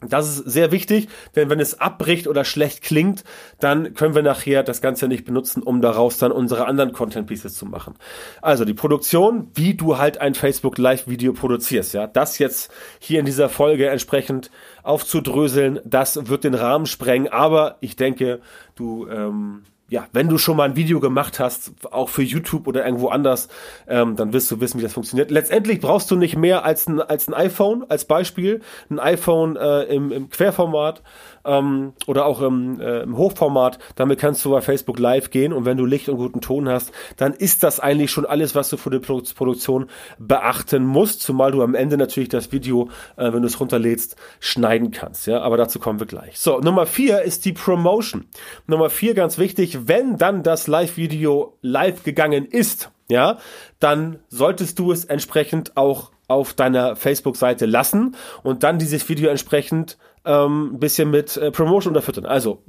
das 0.00 0.28
ist 0.28 0.50
sehr 0.50 0.70
wichtig, 0.70 1.08
denn 1.34 1.50
wenn 1.50 1.58
es 1.58 1.80
abbricht 1.80 2.28
oder 2.28 2.44
schlecht 2.44 2.82
klingt, 2.82 3.24
dann 3.58 3.94
können 3.94 4.14
wir 4.14 4.22
nachher 4.22 4.62
das 4.62 4.80
Ganze 4.80 5.08
nicht 5.08 5.24
benutzen, 5.24 5.60
um 5.60 5.80
daraus 5.80 6.18
dann 6.18 6.30
unsere 6.30 6.66
anderen 6.66 6.92
Content 6.92 7.26
Pieces 7.26 7.54
zu 7.54 7.66
machen. 7.66 7.94
Also 8.40 8.64
die 8.64 8.74
Produktion, 8.74 9.50
wie 9.54 9.74
du 9.74 9.98
halt 9.98 10.20
ein 10.20 10.34
Facebook 10.34 10.78
Live 10.78 11.08
Video 11.08 11.32
produzierst, 11.32 11.94
ja, 11.94 12.06
das 12.06 12.38
jetzt 12.38 12.70
hier 13.00 13.18
in 13.18 13.26
dieser 13.26 13.48
Folge 13.48 13.88
entsprechend 13.88 14.52
aufzudröseln, 14.84 15.80
das 15.84 16.28
wird 16.28 16.44
den 16.44 16.54
Rahmen 16.54 16.86
sprengen, 16.86 17.28
aber 17.32 17.76
ich 17.80 17.96
denke, 17.96 18.40
du 18.76 19.08
ähm, 19.08 19.64
ja, 19.90 20.06
wenn 20.12 20.28
du 20.28 20.36
schon 20.36 20.56
mal 20.56 20.64
ein 20.64 20.76
Video 20.76 21.00
gemacht 21.00 21.40
hast, 21.40 21.72
auch 21.90 22.10
für 22.10 22.22
YouTube 22.22 22.66
oder 22.66 22.84
irgendwo 22.84 23.08
anders, 23.08 23.48
ähm, 23.86 24.16
dann 24.16 24.32
wirst 24.34 24.50
du 24.50 24.60
wissen, 24.60 24.78
wie 24.78 24.82
das 24.82 24.92
funktioniert. 24.92 25.30
Letztendlich 25.30 25.80
brauchst 25.80 26.10
du 26.10 26.16
nicht 26.16 26.36
mehr 26.36 26.64
als 26.64 26.86
ein, 26.86 27.00
als 27.00 27.26
ein 27.26 27.34
iPhone, 27.34 27.84
als 27.88 28.04
Beispiel. 28.04 28.60
Ein 28.90 28.98
iPhone 28.98 29.56
äh, 29.56 29.84
im, 29.84 30.12
im 30.12 30.28
Querformat 30.28 31.02
ähm, 31.48 31.92
oder 32.06 32.26
auch 32.26 32.40
im, 32.40 32.80
äh, 32.80 33.00
im 33.00 33.16
Hochformat. 33.16 33.78
Damit 33.96 34.20
kannst 34.20 34.44
du 34.44 34.50
bei 34.50 34.60
Facebook 34.60 34.98
Live 34.98 35.30
gehen 35.30 35.52
und 35.52 35.64
wenn 35.64 35.76
du 35.76 35.84
Licht 35.84 36.08
und 36.08 36.18
guten 36.18 36.40
Ton 36.40 36.68
hast, 36.68 36.92
dann 37.16 37.32
ist 37.32 37.62
das 37.62 37.80
eigentlich 37.80 38.10
schon 38.10 38.26
alles, 38.26 38.54
was 38.54 38.68
du 38.68 38.76
für 38.76 38.90
die 38.90 38.98
Produktion 38.98 39.86
beachten 40.18 40.84
musst, 40.84 41.22
zumal 41.22 41.52
du 41.52 41.62
am 41.62 41.74
Ende 41.74 41.96
natürlich 41.96 42.28
das 42.28 42.52
Video, 42.52 42.90
äh, 43.16 43.32
wenn 43.32 43.42
du 43.42 43.48
es 43.48 43.58
runterlädst, 43.58 44.16
schneiden 44.40 44.90
kannst. 44.90 45.26
Ja, 45.26 45.40
aber 45.40 45.56
dazu 45.56 45.78
kommen 45.78 45.98
wir 45.98 46.06
gleich. 46.06 46.38
So, 46.38 46.60
Nummer 46.60 46.86
vier 46.86 47.22
ist 47.22 47.44
die 47.44 47.52
Promotion. 47.52 48.26
Nummer 48.66 48.90
vier, 48.90 49.14
ganz 49.14 49.38
wichtig, 49.38 49.88
wenn 49.88 50.18
dann 50.18 50.42
das 50.42 50.66
Live-Video 50.66 51.56
live 51.62 52.04
gegangen 52.04 52.44
ist, 52.44 52.90
ja, 53.10 53.38
dann 53.80 54.18
solltest 54.28 54.78
du 54.78 54.92
es 54.92 55.06
entsprechend 55.06 55.76
auch 55.76 56.10
auf 56.28 56.54
deiner 56.54 56.94
Facebook-Seite 56.94 57.66
lassen 57.66 58.14
und 58.42 58.62
dann 58.62 58.78
dieses 58.78 59.08
Video 59.08 59.30
entsprechend 59.30 59.98
ähm, 60.24 60.74
ein 60.74 60.78
bisschen 60.78 61.10
mit 61.10 61.36
äh, 61.36 61.50
Promotion 61.50 61.90
unterfüttern. 61.94 62.26
Also 62.26 62.62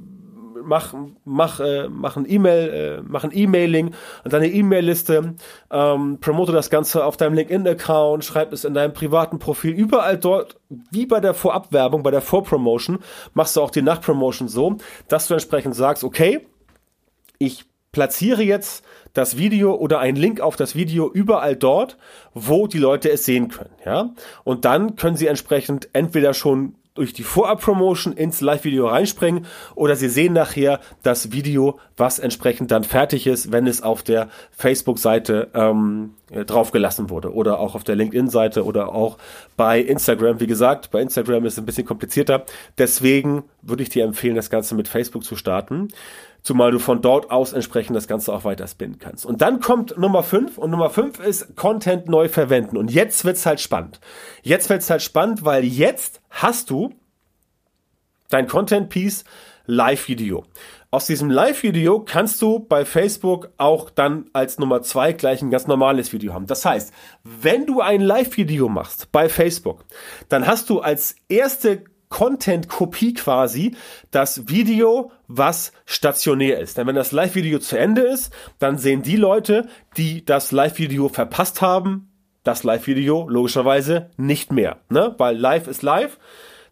mach, 0.70 0.94
mach, 1.24 1.60
äh, 1.60 1.88
mach 1.88 2.16
ein 2.16 2.24
E-Mail, 2.28 2.68
äh, 2.70 3.02
mach 3.06 3.24
ein 3.24 3.32
E-Mailing 3.32 3.92
an 4.24 4.30
deine 4.30 4.48
E-Mail-Liste, 4.48 5.34
ähm, 5.70 6.18
promote 6.20 6.52
das 6.52 6.70
Ganze 6.70 7.04
auf 7.04 7.16
deinem 7.16 7.34
LinkedIn-Account, 7.34 8.24
schreib 8.24 8.52
es 8.52 8.64
in 8.64 8.74
deinem 8.74 8.94
privaten 8.94 9.38
Profil, 9.38 9.72
überall 9.72 10.16
dort, 10.16 10.58
wie 10.90 11.06
bei 11.06 11.20
der 11.20 11.34
Vorabwerbung, 11.34 12.02
bei 12.02 12.10
der 12.10 12.22
Vorpromotion, 12.22 13.00
machst 13.34 13.56
du 13.56 13.60
auch 13.60 13.70
die 13.70 13.82
Nachpromotion 13.82 14.48
so, 14.48 14.76
dass 15.08 15.28
du 15.28 15.34
entsprechend 15.34 15.74
sagst, 15.74 16.04
okay, 16.04 16.46
ich 17.38 17.64
platziere 17.92 18.42
jetzt 18.42 18.84
das 19.12 19.36
Video 19.36 19.74
oder 19.74 19.98
einen 19.98 20.16
Link 20.16 20.40
auf 20.40 20.56
das 20.56 20.74
Video 20.74 21.10
überall 21.10 21.56
dort, 21.56 21.96
wo 22.34 22.66
die 22.66 22.78
Leute 22.78 23.10
es 23.10 23.24
sehen 23.24 23.48
können, 23.48 23.74
ja. 23.84 24.10
Und 24.44 24.64
dann 24.64 24.96
können 24.96 25.16
sie 25.16 25.26
entsprechend 25.26 25.88
entweder 25.92 26.34
schon 26.34 26.74
durch 26.94 27.12
die 27.12 27.22
Vorab-Promotion 27.22 28.12
ins 28.12 28.40
Live-Video 28.40 28.88
reinspringen 28.88 29.46
oder 29.74 29.94
Sie 29.94 30.08
sehen 30.08 30.32
nachher 30.32 30.80
das 31.02 31.32
Video, 31.32 31.78
was 31.96 32.18
entsprechend 32.18 32.70
dann 32.72 32.84
fertig 32.84 33.26
ist, 33.26 33.52
wenn 33.52 33.66
es 33.66 33.82
auf 33.82 34.02
der 34.02 34.28
Facebook-Seite 34.50 35.48
ähm, 35.54 36.14
äh, 36.30 36.44
draufgelassen 36.44 37.08
wurde 37.08 37.32
oder 37.32 37.60
auch 37.60 37.74
auf 37.74 37.84
der 37.84 37.94
LinkedIn-Seite 37.94 38.64
oder 38.64 38.92
auch 38.92 39.18
bei 39.56 39.80
Instagram. 39.80 40.40
Wie 40.40 40.46
gesagt, 40.46 40.90
bei 40.90 41.00
Instagram 41.00 41.46
ist 41.46 41.54
es 41.54 41.58
ein 41.60 41.66
bisschen 41.66 41.86
komplizierter. 41.86 42.44
Deswegen 42.76 43.44
würde 43.62 43.82
ich 43.82 43.88
dir 43.88 44.04
empfehlen, 44.04 44.34
das 44.34 44.50
Ganze 44.50 44.74
mit 44.74 44.88
Facebook 44.88 45.24
zu 45.24 45.36
starten 45.36 45.88
zumal 46.42 46.70
du 46.70 46.78
von 46.78 47.02
dort 47.02 47.30
aus 47.30 47.52
entsprechend 47.52 47.96
das 47.96 48.08
Ganze 48.08 48.32
auch 48.32 48.44
weiter 48.44 48.66
spinnen 48.66 48.98
kannst. 48.98 49.26
Und 49.26 49.40
dann 49.42 49.60
kommt 49.60 49.96
Nummer 49.98 50.22
5 50.22 50.58
und 50.58 50.70
Nummer 50.70 50.90
5 50.90 51.20
ist 51.20 51.56
Content 51.56 52.08
neu 52.08 52.28
verwenden. 52.28 52.76
Und 52.76 52.90
jetzt 52.90 53.24
wird's 53.24 53.46
halt 53.46 53.60
spannend. 53.60 54.00
Jetzt 54.42 54.70
wird's 54.70 54.90
halt 54.90 55.02
spannend, 55.02 55.44
weil 55.44 55.64
jetzt 55.64 56.20
hast 56.30 56.70
du 56.70 56.94
dein 58.28 58.46
Content 58.46 58.88
Piece 58.88 59.24
Live-Video. 59.66 60.44
Aus 60.92 61.06
diesem 61.06 61.30
Live-Video 61.30 62.00
kannst 62.00 62.42
du 62.42 62.58
bei 62.58 62.84
Facebook 62.84 63.50
auch 63.58 63.90
dann 63.90 64.28
als 64.32 64.58
Nummer 64.58 64.82
2 64.82 65.12
gleich 65.12 65.40
ein 65.40 65.50
ganz 65.50 65.68
normales 65.68 66.12
Video 66.12 66.34
haben. 66.34 66.46
Das 66.46 66.64
heißt, 66.64 66.92
wenn 67.22 67.66
du 67.66 67.80
ein 67.80 68.00
Live-Video 68.00 68.68
machst 68.68 69.12
bei 69.12 69.28
Facebook, 69.28 69.84
dann 70.28 70.48
hast 70.48 70.68
du 70.68 70.80
als 70.80 71.14
erste 71.28 71.84
Content-Kopie 72.10 73.14
quasi 73.14 73.74
das 74.10 74.48
Video, 74.48 75.10
was 75.26 75.72
stationär 75.86 76.60
ist. 76.60 76.76
Denn 76.76 76.86
wenn 76.86 76.94
das 76.94 77.12
Live-Video 77.12 77.58
zu 77.58 77.78
Ende 77.78 78.02
ist, 78.02 78.32
dann 78.58 78.76
sehen 78.76 79.02
die 79.02 79.16
Leute, 79.16 79.68
die 79.96 80.24
das 80.24 80.52
Live-Video 80.52 81.08
verpasst 81.08 81.62
haben, 81.62 82.12
das 82.44 82.62
Live-Video 82.62 83.28
logischerweise 83.28 84.10
nicht 84.16 84.52
mehr. 84.52 84.80
Ne? 84.88 85.14
Weil 85.18 85.36
live 85.36 85.66
ist 85.66 85.82
live. 85.82 86.18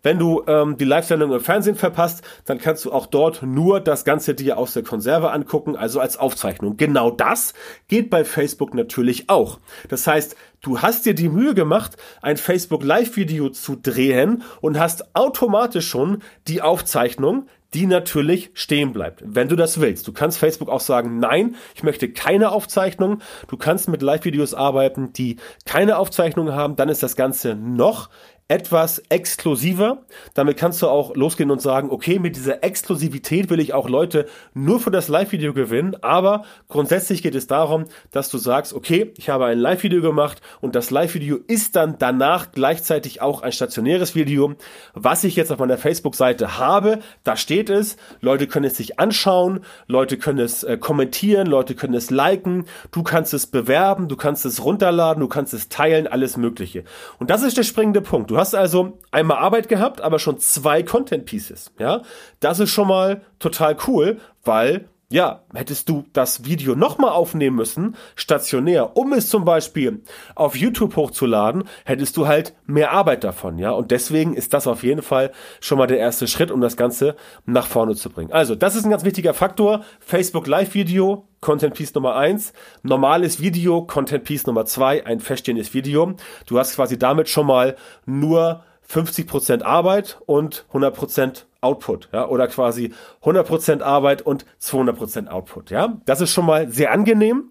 Wenn 0.02 0.18
du 0.18 0.42
ähm, 0.46 0.76
die 0.76 0.84
Live-Sendung 0.84 1.32
im 1.32 1.40
Fernsehen 1.40 1.74
verpasst, 1.74 2.22
dann 2.44 2.58
kannst 2.58 2.84
du 2.84 2.92
auch 2.92 3.06
dort 3.06 3.42
nur 3.42 3.80
das 3.80 4.04
Ganze 4.04 4.34
dir 4.34 4.56
aus 4.56 4.72
der 4.72 4.84
Konserve 4.84 5.32
angucken, 5.32 5.76
also 5.76 5.98
als 6.00 6.16
Aufzeichnung. 6.16 6.76
Genau 6.76 7.10
das 7.10 7.52
geht 7.88 8.08
bei 8.08 8.24
Facebook 8.24 8.74
natürlich 8.74 9.28
auch. 9.28 9.58
Das 9.88 10.06
heißt, 10.06 10.36
du 10.60 10.80
hast 10.80 11.06
dir 11.06 11.14
die 11.14 11.28
Mühe 11.28 11.54
gemacht, 11.54 11.96
ein 12.22 12.36
Facebook 12.36 12.84
Live-Video 12.84 13.50
zu 13.50 13.76
drehen 13.76 14.42
und 14.60 14.78
hast 14.78 15.16
automatisch 15.16 15.88
schon 15.88 16.22
die 16.46 16.62
Aufzeichnung, 16.62 17.46
die 17.74 17.86
natürlich 17.86 18.50
stehen 18.54 18.92
bleibt, 18.92 19.22
wenn 19.26 19.48
du 19.48 19.56
das 19.56 19.80
willst. 19.80 20.08
Du 20.08 20.12
kannst 20.12 20.38
Facebook 20.38 20.70
auch 20.70 20.80
sagen, 20.80 21.18
nein, 21.18 21.56
ich 21.74 21.82
möchte 21.82 22.10
keine 22.10 22.50
Aufzeichnung. 22.50 23.20
Du 23.48 23.56
kannst 23.56 23.88
mit 23.88 24.00
Live-Videos 24.00 24.54
arbeiten, 24.54 25.12
die 25.12 25.36
keine 25.66 25.98
Aufzeichnung 25.98 26.52
haben. 26.52 26.76
Dann 26.76 26.88
ist 26.88 27.02
das 27.02 27.14
Ganze 27.14 27.54
noch 27.54 28.08
etwas 28.48 29.02
exklusiver. 29.10 29.98
Damit 30.32 30.56
kannst 30.56 30.80
du 30.80 30.88
auch 30.88 31.14
losgehen 31.14 31.50
und 31.50 31.60
sagen, 31.60 31.90
okay, 31.90 32.18
mit 32.18 32.34
dieser 32.34 32.64
Exklusivität 32.64 33.50
will 33.50 33.60
ich 33.60 33.74
auch 33.74 33.90
Leute 33.90 34.26
nur 34.54 34.80
für 34.80 34.90
das 34.90 35.08
Live-Video 35.08 35.52
gewinnen, 35.52 35.96
aber 36.00 36.44
grundsätzlich 36.68 37.22
geht 37.22 37.34
es 37.34 37.46
darum, 37.46 37.84
dass 38.10 38.30
du 38.30 38.38
sagst, 38.38 38.72
okay, 38.72 39.12
ich 39.18 39.28
habe 39.28 39.44
ein 39.44 39.58
Live-Video 39.58 40.00
gemacht 40.00 40.40
und 40.62 40.74
das 40.74 40.90
Live-Video 40.90 41.38
ist 41.46 41.76
dann 41.76 41.96
danach 41.98 42.50
gleichzeitig 42.50 43.20
auch 43.20 43.42
ein 43.42 43.52
stationäres 43.52 44.14
Video, 44.14 44.54
was 44.94 45.24
ich 45.24 45.36
jetzt 45.36 45.52
auf 45.52 45.58
meiner 45.58 45.76
Facebook-Seite 45.76 46.58
habe. 46.58 47.00
Da 47.24 47.36
steht 47.36 47.68
es, 47.68 47.98
Leute 48.22 48.46
können 48.46 48.64
es 48.64 48.78
sich 48.78 48.98
anschauen, 48.98 49.60
Leute 49.86 50.16
können 50.16 50.38
es 50.38 50.62
äh, 50.62 50.78
kommentieren, 50.78 51.46
Leute 51.46 51.74
können 51.74 51.94
es 51.94 52.10
liken, 52.10 52.64
du 52.92 53.02
kannst 53.02 53.34
es 53.34 53.46
bewerben, 53.46 54.08
du 54.08 54.16
kannst 54.16 54.46
es 54.46 54.64
runterladen, 54.64 55.20
du 55.20 55.28
kannst 55.28 55.52
es 55.52 55.68
teilen, 55.68 56.06
alles 56.06 56.38
Mögliche. 56.38 56.84
Und 57.18 57.28
das 57.28 57.42
ist 57.42 57.58
der 57.58 57.62
springende 57.62 58.00
Punkt. 58.00 58.30
Du 58.30 58.37
hast 58.38 58.54
also 58.54 58.98
einmal 59.10 59.38
Arbeit 59.38 59.68
gehabt, 59.68 60.00
aber 60.00 60.18
schon 60.18 60.38
zwei 60.38 60.82
Content 60.82 61.24
Pieces, 61.24 61.72
ja. 61.78 62.02
Das 62.40 62.60
ist 62.60 62.70
schon 62.70 62.88
mal 62.88 63.22
total 63.38 63.76
cool, 63.86 64.20
weil 64.44 64.88
ja, 65.10 65.42
hättest 65.54 65.88
du 65.88 66.04
das 66.12 66.44
Video 66.44 66.74
nochmal 66.74 67.12
aufnehmen 67.12 67.56
müssen, 67.56 67.96
stationär, 68.14 68.96
um 68.96 69.14
es 69.14 69.30
zum 69.30 69.44
Beispiel 69.44 70.02
auf 70.34 70.54
YouTube 70.54 70.96
hochzuladen, 70.96 71.64
hättest 71.86 72.16
du 72.18 72.26
halt 72.26 72.54
mehr 72.66 72.92
Arbeit 72.92 73.24
davon, 73.24 73.58
ja. 73.58 73.70
Und 73.70 73.90
deswegen 73.90 74.34
ist 74.34 74.52
das 74.52 74.66
auf 74.66 74.82
jeden 74.82 75.00
Fall 75.00 75.32
schon 75.60 75.78
mal 75.78 75.86
der 75.86 75.98
erste 75.98 76.26
Schritt, 76.28 76.50
um 76.50 76.60
das 76.60 76.76
Ganze 76.76 77.16
nach 77.46 77.66
vorne 77.66 77.94
zu 77.94 78.10
bringen. 78.10 78.32
Also, 78.32 78.54
das 78.54 78.76
ist 78.76 78.84
ein 78.84 78.90
ganz 78.90 79.04
wichtiger 79.04 79.32
Faktor. 79.32 79.82
Facebook 80.00 80.46
Live 80.46 80.74
Video, 80.74 81.26
Content 81.40 81.74
Piece 81.74 81.94
Nummer 81.94 82.16
eins, 82.16 82.52
normales 82.82 83.40
Video, 83.40 83.82
Content 83.86 84.24
Piece 84.24 84.46
Nummer 84.46 84.66
zwei, 84.66 85.06
ein 85.06 85.20
feststehendes 85.20 85.72
Video. 85.72 86.16
Du 86.46 86.58
hast 86.58 86.74
quasi 86.74 86.98
damit 86.98 87.30
schon 87.30 87.46
mal 87.46 87.76
nur 88.04 88.62
50% 88.90 89.62
Arbeit 89.62 90.18
und 90.26 90.66
100% 90.72 91.44
Output, 91.60 92.08
ja, 92.12 92.28
oder 92.28 92.46
quasi 92.46 92.92
100% 93.22 93.82
Arbeit 93.82 94.22
und 94.22 94.46
200% 94.62 95.28
Output, 95.28 95.70
ja. 95.70 96.00
Das 96.04 96.20
ist 96.20 96.32
schon 96.32 96.46
mal 96.46 96.70
sehr 96.70 96.92
angenehm, 96.92 97.50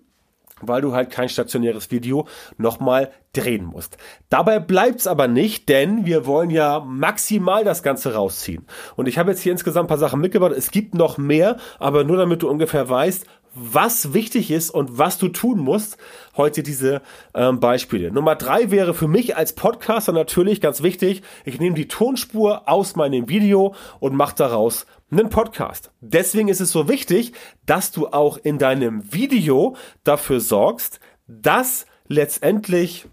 weil 0.62 0.82
du 0.82 0.94
halt 0.94 1.12
kein 1.12 1.30
stationäres 1.30 1.92
Video 1.92 2.28
nochmal 2.58 3.12
drehen 3.34 3.66
musst. 3.66 3.98
Dabei 4.30 4.60
bleibt's 4.60 5.08
aber 5.08 5.28
nicht, 5.28 5.70
denn 5.70 6.06
wir 6.06 6.26
wollen 6.26 6.50
ja 6.50 6.80
maximal 6.80 7.64
das 7.64 7.84
Ganze 7.84 8.16
rausziehen. 8.16 8.66
Und 8.96 9.08
ich 9.08 9.18
habe 9.18 9.32
jetzt 9.32 9.42
hier 9.42 9.52
insgesamt 9.52 9.86
ein 9.86 9.90
paar 9.90 9.98
Sachen 9.98 10.22
mitgebracht. 10.22 10.54
Es 10.54 10.72
gibt 10.72 10.96
noch 10.96 11.18
mehr, 11.18 11.58
aber 11.80 12.04
nur 12.04 12.18
damit 12.18 12.42
du 12.42 12.50
ungefähr 12.50 12.90
weißt, 12.90 13.26
was 13.60 14.14
wichtig 14.14 14.52
ist 14.52 14.70
und 14.70 14.98
was 14.98 15.18
du 15.18 15.30
tun 15.30 15.60
musst. 15.60 15.98
Heute 16.36 16.64
diese 16.64 17.02
ähm, 17.34 17.60
Beispiele. 17.60 18.12
Nummer 18.12 18.36
drei 18.36 18.70
wäre 18.72 18.94
für 18.94 19.08
mich 19.08 19.36
als 19.36 19.54
Podcaster 19.54 20.12
natürlich 20.12 20.62
ganz 20.62 20.84
wichtig. 20.84 21.24
Ich 21.44 21.60
nehme 21.60 21.76
die 21.76 21.88
Tonspur 21.88 22.70
aus 22.70 22.96
meinem 22.96 23.28
Video 23.30 23.74
und 24.00 24.16
mache 24.16 24.36
daraus 24.36 24.86
einen 25.10 25.30
Podcast. 25.30 25.92
Deswegen 26.02 26.50
ist 26.50 26.62
es 26.62 26.72
so 26.72 26.88
wichtig, 26.88 27.34
dass 27.66 27.92
du 27.92 28.08
auch 28.08 28.38
in 28.38 28.58
deinem 28.58 29.12
Video 29.12 29.76
dafür 30.04 30.40
sorgst, 30.40 31.00
dass 31.28 31.86
letztendlich 32.08 33.08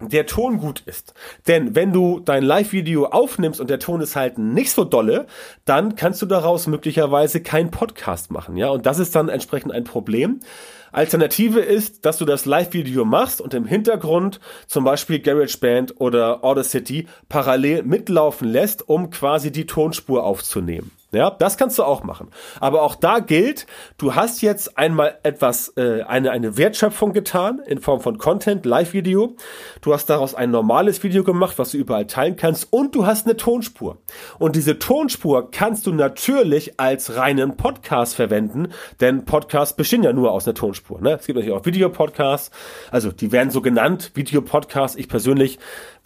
der 0.00 0.26
Ton 0.26 0.58
gut 0.58 0.80
ist. 0.86 1.14
Denn 1.48 1.74
wenn 1.74 1.92
du 1.92 2.20
dein 2.20 2.44
Live-Video 2.44 3.06
aufnimmst 3.06 3.60
und 3.60 3.68
der 3.68 3.80
Ton 3.80 4.00
ist 4.00 4.14
halt 4.14 4.38
nicht 4.38 4.70
so 4.70 4.84
dolle, 4.84 5.26
dann 5.64 5.96
kannst 5.96 6.22
du 6.22 6.26
daraus 6.26 6.66
möglicherweise 6.68 7.42
keinen 7.42 7.70
Podcast 7.70 8.30
machen, 8.30 8.56
ja. 8.56 8.68
Und 8.68 8.86
das 8.86 8.98
ist 8.98 9.14
dann 9.16 9.28
entsprechend 9.28 9.72
ein 9.72 9.84
Problem. 9.84 10.40
Alternative 10.92 11.60
ist, 11.60 12.06
dass 12.06 12.16
du 12.16 12.24
das 12.24 12.46
Live-Video 12.46 13.04
machst 13.04 13.40
und 13.40 13.54
im 13.54 13.66
Hintergrund 13.66 14.40
zum 14.66 14.84
Beispiel 14.84 15.18
GarageBand 15.18 16.00
oder 16.00 16.44
Audacity 16.44 17.06
parallel 17.28 17.82
mitlaufen 17.82 18.48
lässt, 18.48 18.88
um 18.88 19.10
quasi 19.10 19.52
die 19.52 19.66
Tonspur 19.66 20.24
aufzunehmen. 20.24 20.92
Ja, 21.10 21.30
das 21.30 21.56
kannst 21.56 21.78
du 21.78 21.84
auch 21.84 22.02
machen. 22.02 22.28
Aber 22.60 22.82
auch 22.82 22.94
da 22.94 23.20
gilt, 23.20 23.66
du 23.96 24.14
hast 24.14 24.42
jetzt 24.42 24.76
einmal 24.76 25.18
etwas, 25.22 25.72
äh, 25.78 26.02
eine, 26.02 26.32
eine 26.32 26.58
Wertschöpfung 26.58 27.14
getan 27.14 27.60
in 27.66 27.80
Form 27.80 28.00
von 28.00 28.18
Content, 28.18 28.66
Live-Video. 28.66 29.34
Du 29.80 29.94
hast 29.94 30.10
daraus 30.10 30.34
ein 30.34 30.50
normales 30.50 31.02
Video 31.02 31.24
gemacht, 31.24 31.58
was 31.58 31.70
du 31.70 31.78
überall 31.78 32.06
teilen 32.06 32.36
kannst 32.36 32.70
und 32.70 32.94
du 32.94 33.06
hast 33.06 33.26
eine 33.26 33.38
Tonspur. 33.38 33.96
Und 34.38 34.54
diese 34.54 34.78
Tonspur 34.78 35.50
kannst 35.50 35.86
du 35.86 35.94
natürlich 35.94 36.78
als 36.78 37.16
reinen 37.16 37.56
Podcast 37.56 38.14
verwenden, 38.14 38.68
denn 39.00 39.24
Podcasts 39.24 39.74
bestehen 39.74 40.02
ja 40.02 40.12
nur 40.12 40.30
aus 40.30 40.46
einer 40.46 40.54
Tonspur. 40.54 41.00
Ne? 41.00 41.16
Es 41.18 41.24
gibt 41.24 41.38
natürlich 41.38 41.56
auch 41.56 41.64
Videopodcasts, 41.64 42.50
also 42.90 43.12
die 43.12 43.32
werden 43.32 43.50
so 43.50 43.62
genannt, 43.62 44.10
Videopodcasts. 44.12 44.98
Ich 44.98 45.08
persönlich 45.08 45.58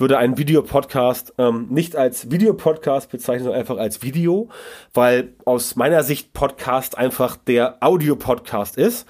würde 0.02 0.18
einen 0.18 0.36
Videopodcast 0.36 1.34
ähm, 1.38 1.68
nicht 1.70 1.96
als 1.96 2.30
Videopodcast 2.30 3.10
bezeichnen, 3.10 3.44
sondern 3.44 3.60
einfach 3.60 3.78
als 3.78 4.02
Video, 4.02 4.50
weil 4.92 5.32
aus 5.46 5.76
meiner 5.76 6.02
Sicht 6.02 6.34
Podcast 6.34 6.98
einfach 6.98 7.36
der 7.36 7.78
Audio-Podcast 7.80 8.76
ist. 8.76 9.06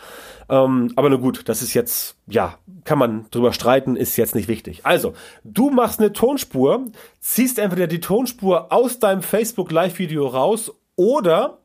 Ähm, 0.49 0.93
aber 0.95 1.09
nur 1.09 1.19
gut, 1.19 1.49
das 1.49 1.63
ist 1.63 1.73
jetzt, 1.73 2.17
ja, 2.27 2.59
kann 2.85 2.99
man 2.99 3.27
drüber 3.31 3.53
streiten, 3.53 3.97
ist 3.97 4.17
jetzt 4.17 4.35
nicht 4.35 4.49
wichtig. 4.49 4.85
Also, 4.85 5.15
du 5.43 5.71
machst 5.71 5.99
eine 5.99 6.13
Tonspur, 6.13 6.87
ziehst 7.21 7.59
entweder 7.59 7.87
die 7.87 8.01
Tonspur 8.01 8.71
aus 8.71 8.99
deinem 8.99 9.23
Facebook 9.23 9.73
Live-Video 9.73 10.27
raus 10.27 10.73
oder 10.95 11.59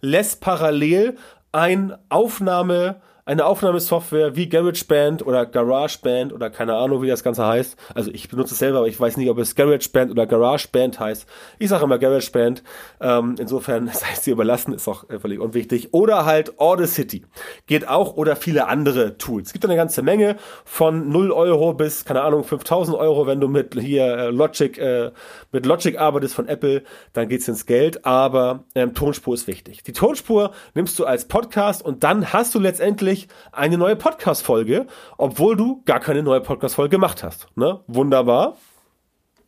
lässt 0.00 0.40
parallel 0.40 1.18
ein 1.52 1.94
Aufnahme 2.08 3.02
eine 3.24 3.44
Aufnahmesoftware 3.44 4.36
wie 4.36 4.48
GarageBand 4.48 5.26
oder 5.26 5.46
GarageBand 5.46 6.32
oder 6.32 6.50
keine 6.50 6.74
Ahnung, 6.74 7.02
wie 7.02 7.08
das 7.08 7.22
Ganze 7.22 7.46
heißt. 7.46 7.76
Also 7.94 8.10
ich 8.10 8.28
benutze 8.28 8.54
es 8.54 8.58
selber, 8.58 8.78
aber 8.78 8.88
ich 8.88 8.98
weiß 8.98 9.16
nicht, 9.16 9.28
ob 9.28 9.38
es 9.38 9.54
GarageBand 9.54 10.10
oder 10.10 10.26
GarageBand 10.26 10.98
heißt. 10.98 11.26
Ich 11.58 11.68
sage 11.68 11.84
immer 11.84 11.98
GarageBand. 11.98 12.62
Ähm, 13.00 13.36
insofern 13.38 13.88
sei 13.92 14.06
es 14.12 14.22
dir 14.22 14.32
überlassen, 14.32 14.72
ist 14.72 14.88
auch 14.88 15.08
äh, 15.10 15.18
völlig 15.18 15.38
unwichtig. 15.38 15.92
Oder 15.92 16.24
halt 16.24 16.58
Audacity. 16.58 17.24
Geht 17.66 17.88
auch 17.88 18.14
oder 18.14 18.36
viele 18.36 18.66
andere 18.66 19.18
Tools. 19.18 19.48
Es 19.48 19.52
gibt 19.52 19.64
eine 19.64 19.76
ganze 19.76 20.02
Menge 20.02 20.36
von 20.64 21.08
0 21.10 21.30
Euro 21.30 21.74
bis, 21.74 22.04
keine 22.04 22.22
Ahnung, 22.22 22.44
5000 22.44 22.96
Euro, 22.96 23.26
wenn 23.26 23.40
du 23.40 23.48
mit 23.48 23.78
hier 23.78 24.04
äh, 24.04 24.30
Logic, 24.30 24.78
äh, 24.78 25.10
mit 25.52 25.66
Logic 25.66 25.98
arbeitest 25.98 26.34
von 26.34 26.48
Apple, 26.48 26.82
dann 27.12 27.28
geht's 27.28 27.48
ins 27.48 27.66
Geld. 27.66 28.04
Aber 28.04 28.64
ähm, 28.74 28.94
Tonspur 28.94 29.34
ist 29.34 29.46
wichtig. 29.46 29.82
Die 29.82 29.92
Tonspur 29.92 30.52
nimmst 30.74 30.98
du 30.98 31.04
als 31.04 31.26
Podcast 31.26 31.84
und 31.84 32.02
dann 32.02 32.32
hast 32.32 32.54
du 32.54 32.58
letztendlich 32.58 33.09
endlich 33.10 33.28
eine 33.52 33.76
neue 33.76 33.96
Podcast-Folge, 33.96 34.86
obwohl 35.18 35.56
du 35.56 35.82
gar 35.84 36.00
keine 36.00 36.22
neue 36.22 36.40
Podcast-Folge 36.40 36.90
gemacht 36.90 37.22
hast. 37.22 37.48
Ne? 37.56 37.80
Wunderbar. 37.86 38.56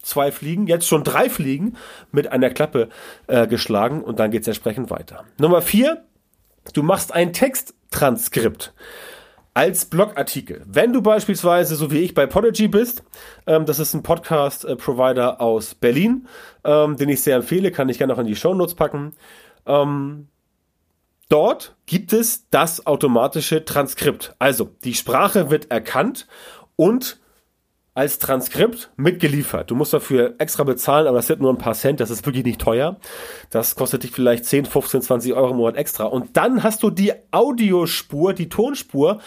Zwei 0.03 0.33
Fliegen, 0.33 0.67
jetzt 0.67 0.89
schon 0.89 1.05
drei 1.05 1.31
Fliegen 1.31 1.77
mit 2.11 2.27
einer 2.27 2.51
Klappe 2.51 2.89
äh, 3.29 3.47
geschlagen 3.47 4.03
und 4.03 4.19
dann 4.19 4.33
geht 4.33 4.43
es 4.43 4.49
entsprechend 4.49 4.91
weiter. 4.91 5.25
Nummer 5.39 5.63
vier, 5.63 6.05
du 6.75 6.83
machst 6.83 7.15
ein 7.15 7.33
Texttranskript 7.33 8.75
als 9.55 9.85
Blogartikel. 9.85 10.65
Wenn 10.67 10.93
du 10.93 11.03
beispielsweise, 11.03 11.77
so 11.77 11.93
wie 11.93 12.01
ich, 12.01 12.15
bei 12.15 12.27
Podigy 12.27 12.67
bist, 12.67 13.05
ähm, 13.47 13.65
das 13.65 13.79
ist 13.79 13.95
ein 13.95 14.03
Podcast-Provider 14.03 15.41
aus 15.41 15.77
Berlin, 15.77 16.27
ähm, 16.65 16.97
den 16.97 17.09
ich 17.09 17.23
sehr 17.23 17.37
empfehle, 17.37 17.71
kann 17.71 17.89
ich 17.89 17.99
gerne 17.99 18.13
noch 18.13 18.21
in 18.21 18.27
die 18.27 18.35
Show 18.35 18.55
Notes 18.55 18.75
packen. 18.75 19.13
Ähm, 19.67 20.27
Dort 21.33 21.77
gibt 21.87 22.13
es 22.13 22.51
das 22.51 22.87
automatische 22.87 23.65
Transkript. 23.65 24.37
Also 24.39 24.69
die 24.85 24.93
Sprache 24.93 25.51
wird 25.51 25.71
erkannt 25.71 26.27
und 26.77 27.23
als 27.95 28.19
Transkript 28.19 28.91
mitgeliefert. 28.97 29.71
Du 29.71 29.75
musst 29.75 29.95
dafür 29.95 30.35
extra 30.37 30.65
bezahlen, 30.65 31.07
aber 31.07 31.17
das 31.17 31.29
sind 31.29 31.41
nur 31.41 31.51
ein 31.51 31.57
paar 31.57 31.73
Cent, 31.73 32.01
das 32.01 32.11
ist 32.11 32.27
wirklich 32.27 32.45
nicht 32.45 32.61
teuer. 32.61 32.99
Das 33.49 33.77
kostet 33.77 34.03
dich 34.03 34.11
vielleicht 34.11 34.45
10, 34.45 34.67
15, 34.67 35.01
20 35.01 35.33
Euro 35.33 35.53
im 35.53 35.57
Monat 35.57 35.77
extra. 35.77 36.05
Und 36.05 36.37
dann 36.37 36.63
hast 36.63 36.83
du 36.83 36.91
die 36.91 37.15
Audiospur, 37.31 38.35
die 38.35 38.51
Tonspur 38.51 39.19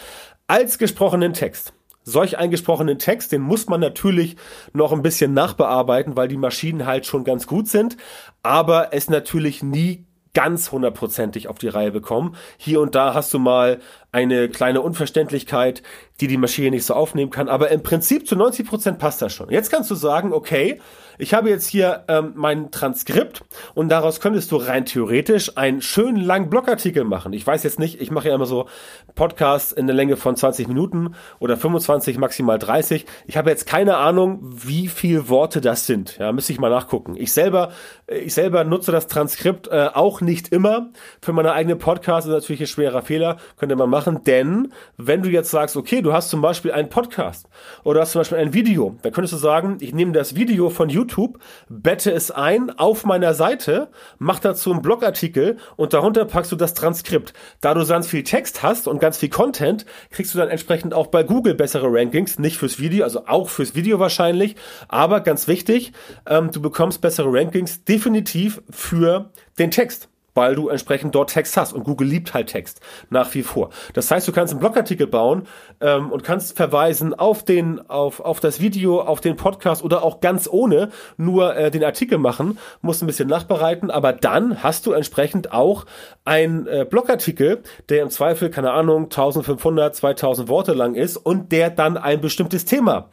als 0.46 0.78
gesprochenen 0.78 1.32
Text. 1.32 1.72
Solch 2.04 2.38
einen 2.38 2.52
gesprochenen 2.52 3.00
Text, 3.00 3.32
den 3.32 3.42
muss 3.42 3.66
man 3.66 3.80
natürlich 3.80 4.36
noch 4.72 4.92
ein 4.92 5.02
bisschen 5.02 5.34
nachbearbeiten, 5.34 6.16
weil 6.16 6.28
die 6.28 6.36
Maschinen 6.36 6.86
halt 6.86 7.04
schon 7.04 7.24
ganz 7.24 7.48
gut 7.48 7.66
sind, 7.66 7.96
aber 8.44 8.92
es 8.92 9.10
natürlich 9.10 9.64
nie 9.64 10.05
ganz 10.36 10.70
hundertprozentig 10.70 11.48
auf 11.48 11.56
die 11.56 11.68
Reihe 11.68 11.90
bekommen. 11.90 12.36
Hier 12.58 12.82
und 12.82 12.94
da 12.94 13.14
hast 13.14 13.32
du 13.32 13.38
mal 13.38 13.80
eine 14.12 14.50
kleine 14.50 14.82
Unverständlichkeit, 14.82 15.82
die 16.20 16.26
die 16.26 16.36
Maschine 16.36 16.70
nicht 16.70 16.84
so 16.84 16.94
aufnehmen 16.94 17.30
kann, 17.30 17.48
aber 17.48 17.70
im 17.70 17.82
Prinzip 17.82 18.26
zu 18.26 18.36
90 18.36 18.66
Prozent 18.66 18.98
passt 18.98 19.22
das 19.22 19.32
schon. 19.32 19.50
Jetzt 19.50 19.70
kannst 19.70 19.90
du 19.90 19.94
sagen, 19.94 20.32
okay, 20.32 20.80
ich 21.18 21.32
habe 21.32 21.48
jetzt 21.48 21.66
hier 21.66 22.04
ähm, 22.08 22.32
mein 22.34 22.70
Transkript 22.70 23.42
und 23.74 23.88
daraus 23.88 24.20
könntest 24.20 24.52
du 24.52 24.56
rein 24.56 24.84
theoretisch 24.84 25.56
einen 25.56 25.80
schönen 25.80 26.22
langen 26.22 26.50
Blogartikel 26.50 27.04
machen. 27.04 27.32
Ich 27.32 27.46
weiß 27.46 27.62
jetzt 27.62 27.78
nicht, 27.78 28.00
ich 28.00 28.10
mache 28.10 28.28
ja 28.28 28.34
immer 28.34 28.46
so 28.46 28.68
Podcasts 29.14 29.72
in 29.72 29.86
der 29.86 29.96
Länge 29.96 30.16
von 30.16 30.36
20 30.36 30.68
Minuten 30.68 31.14
oder 31.38 31.56
25, 31.56 32.18
maximal 32.18 32.58
30. 32.58 33.06
Ich 33.26 33.36
habe 33.36 33.50
jetzt 33.50 33.66
keine 33.66 33.96
Ahnung, 33.96 34.40
wie 34.42 34.88
viel 34.88 35.28
Worte 35.28 35.60
das 35.60 35.86
sind. 35.86 36.18
Ja, 36.18 36.32
müsste 36.32 36.52
ich 36.52 36.60
mal 36.60 36.70
nachgucken. 36.70 37.14
Ich 37.16 37.32
selber, 37.32 37.70
ich 38.06 38.34
selber 38.34 38.64
nutze 38.64 38.92
das 38.92 39.06
Transkript 39.06 39.68
äh, 39.68 39.88
auch 39.94 40.20
nicht 40.20 40.52
immer 40.52 40.90
für 41.22 41.32
meine 41.32 41.52
eigene 41.52 41.76
Podcasts. 41.76 42.28
Ist 42.28 42.34
natürlich 42.34 42.60
ein 42.60 42.66
schwerer 42.66 43.02
Fehler, 43.02 43.38
könnte 43.56 43.76
man 43.76 43.88
machen, 43.88 44.22
denn 44.24 44.72
wenn 44.98 45.22
du 45.22 45.30
jetzt 45.30 45.50
sagst, 45.50 45.76
okay, 45.76 46.02
du 46.06 46.12
hast 46.12 46.30
zum 46.30 46.40
Beispiel 46.40 46.70
einen 46.70 46.88
Podcast 46.88 47.48
oder 47.82 47.94
du 47.94 48.00
hast 48.02 48.12
zum 48.12 48.20
Beispiel 48.20 48.38
ein 48.38 48.54
Video, 48.54 48.96
dann 49.02 49.12
könntest 49.12 49.34
du 49.34 49.38
sagen, 49.38 49.78
ich 49.80 49.92
nehme 49.92 50.12
das 50.12 50.36
Video 50.36 50.70
von 50.70 50.88
YouTube 50.88 51.38
bette 51.68 52.12
es 52.12 52.30
ein 52.30 52.70
auf 52.78 53.04
meiner 53.04 53.34
Seite, 53.34 53.88
mach 54.18 54.38
dazu 54.38 54.70
einen 54.70 54.82
Blogartikel 54.82 55.56
und 55.76 55.92
darunter 55.92 56.24
packst 56.24 56.52
du 56.52 56.56
das 56.56 56.74
Transkript. 56.74 57.32
Da 57.60 57.74
du 57.74 57.84
ganz 57.86 58.06
viel 58.06 58.22
Text 58.22 58.62
hast 58.62 58.86
und 58.86 59.00
ganz 59.00 59.18
viel 59.18 59.28
Content, 59.30 59.84
kriegst 60.10 60.34
du 60.34 60.38
dann 60.38 60.48
entsprechend 60.48 60.94
auch 60.94 61.08
bei 61.08 61.22
Google 61.24 61.54
bessere 61.54 61.88
Rankings, 61.90 62.38
nicht 62.38 62.56
fürs 62.56 62.78
Video, 62.78 63.04
also 63.04 63.26
auch 63.26 63.48
fürs 63.48 63.74
Video 63.74 63.98
wahrscheinlich, 63.98 64.56
aber 64.88 65.20
ganz 65.20 65.48
wichtig, 65.48 65.92
ähm, 66.26 66.50
du 66.52 66.60
bekommst 66.60 67.00
bessere 67.00 67.32
Rankings 67.32 67.84
definitiv 67.84 68.62
für 68.70 69.30
den 69.58 69.70
Text. 69.70 70.08
Weil 70.36 70.54
du 70.54 70.68
entsprechend 70.68 71.14
dort 71.14 71.30
Text 71.30 71.56
hast 71.56 71.72
und 71.72 71.84
Google 71.84 72.06
liebt 72.06 72.34
halt 72.34 72.48
Text 72.48 72.80
nach 73.10 73.34
wie 73.34 73.42
vor. 73.42 73.70
Das 73.94 74.10
heißt, 74.10 74.28
du 74.28 74.32
kannst 74.32 74.52
einen 74.52 74.60
Blogartikel 74.60 75.06
bauen 75.06 75.48
ähm, 75.80 76.12
und 76.12 76.22
kannst 76.22 76.56
verweisen 76.56 77.14
auf 77.14 77.44
den, 77.44 77.80
auf, 77.88 78.20
auf 78.20 78.38
das 78.40 78.60
Video, 78.60 79.00
auf 79.00 79.20
den 79.20 79.36
Podcast 79.36 79.82
oder 79.82 80.04
auch 80.04 80.20
ganz 80.20 80.48
ohne 80.50 80.90
nur 81.16 81.56
äh, 81.56 81.70
den 81.70 81.82
Artikel 81.82 82.18
machen, 82.18 82.58
musst 82.82 83.02
ein 83.02 83.06
bisschen 83.06 83.28
nachbereiten, 83.28 83.90
aber 83.90 84.12
dann 84.12 84.62
hast 84.62 84.86
du 84.86 84.92
entsprechend 84.92 85.52
auch 85.52 85.86
einen 86.24 86.66
äh, 86.66 86.86
Blogartikel, 86.88 87.62
der 87.88 88.02
im 88.02 88.10
Zweifel, 88.10 88.50
keine 88.50 88.72
Ahnung, 88.72 89.04
1500, 89.04 89.96
2000 89.96 90.48
Worte 90.48 90.72
lang 90.74 90.94
ist 90.94 91.16
und 91.16 91.50
der 91.50 91.70
dann 91.70 91.96
ein 91.96 92.20
bestimmtes 92.20 92.64
Thema 92.64 93.08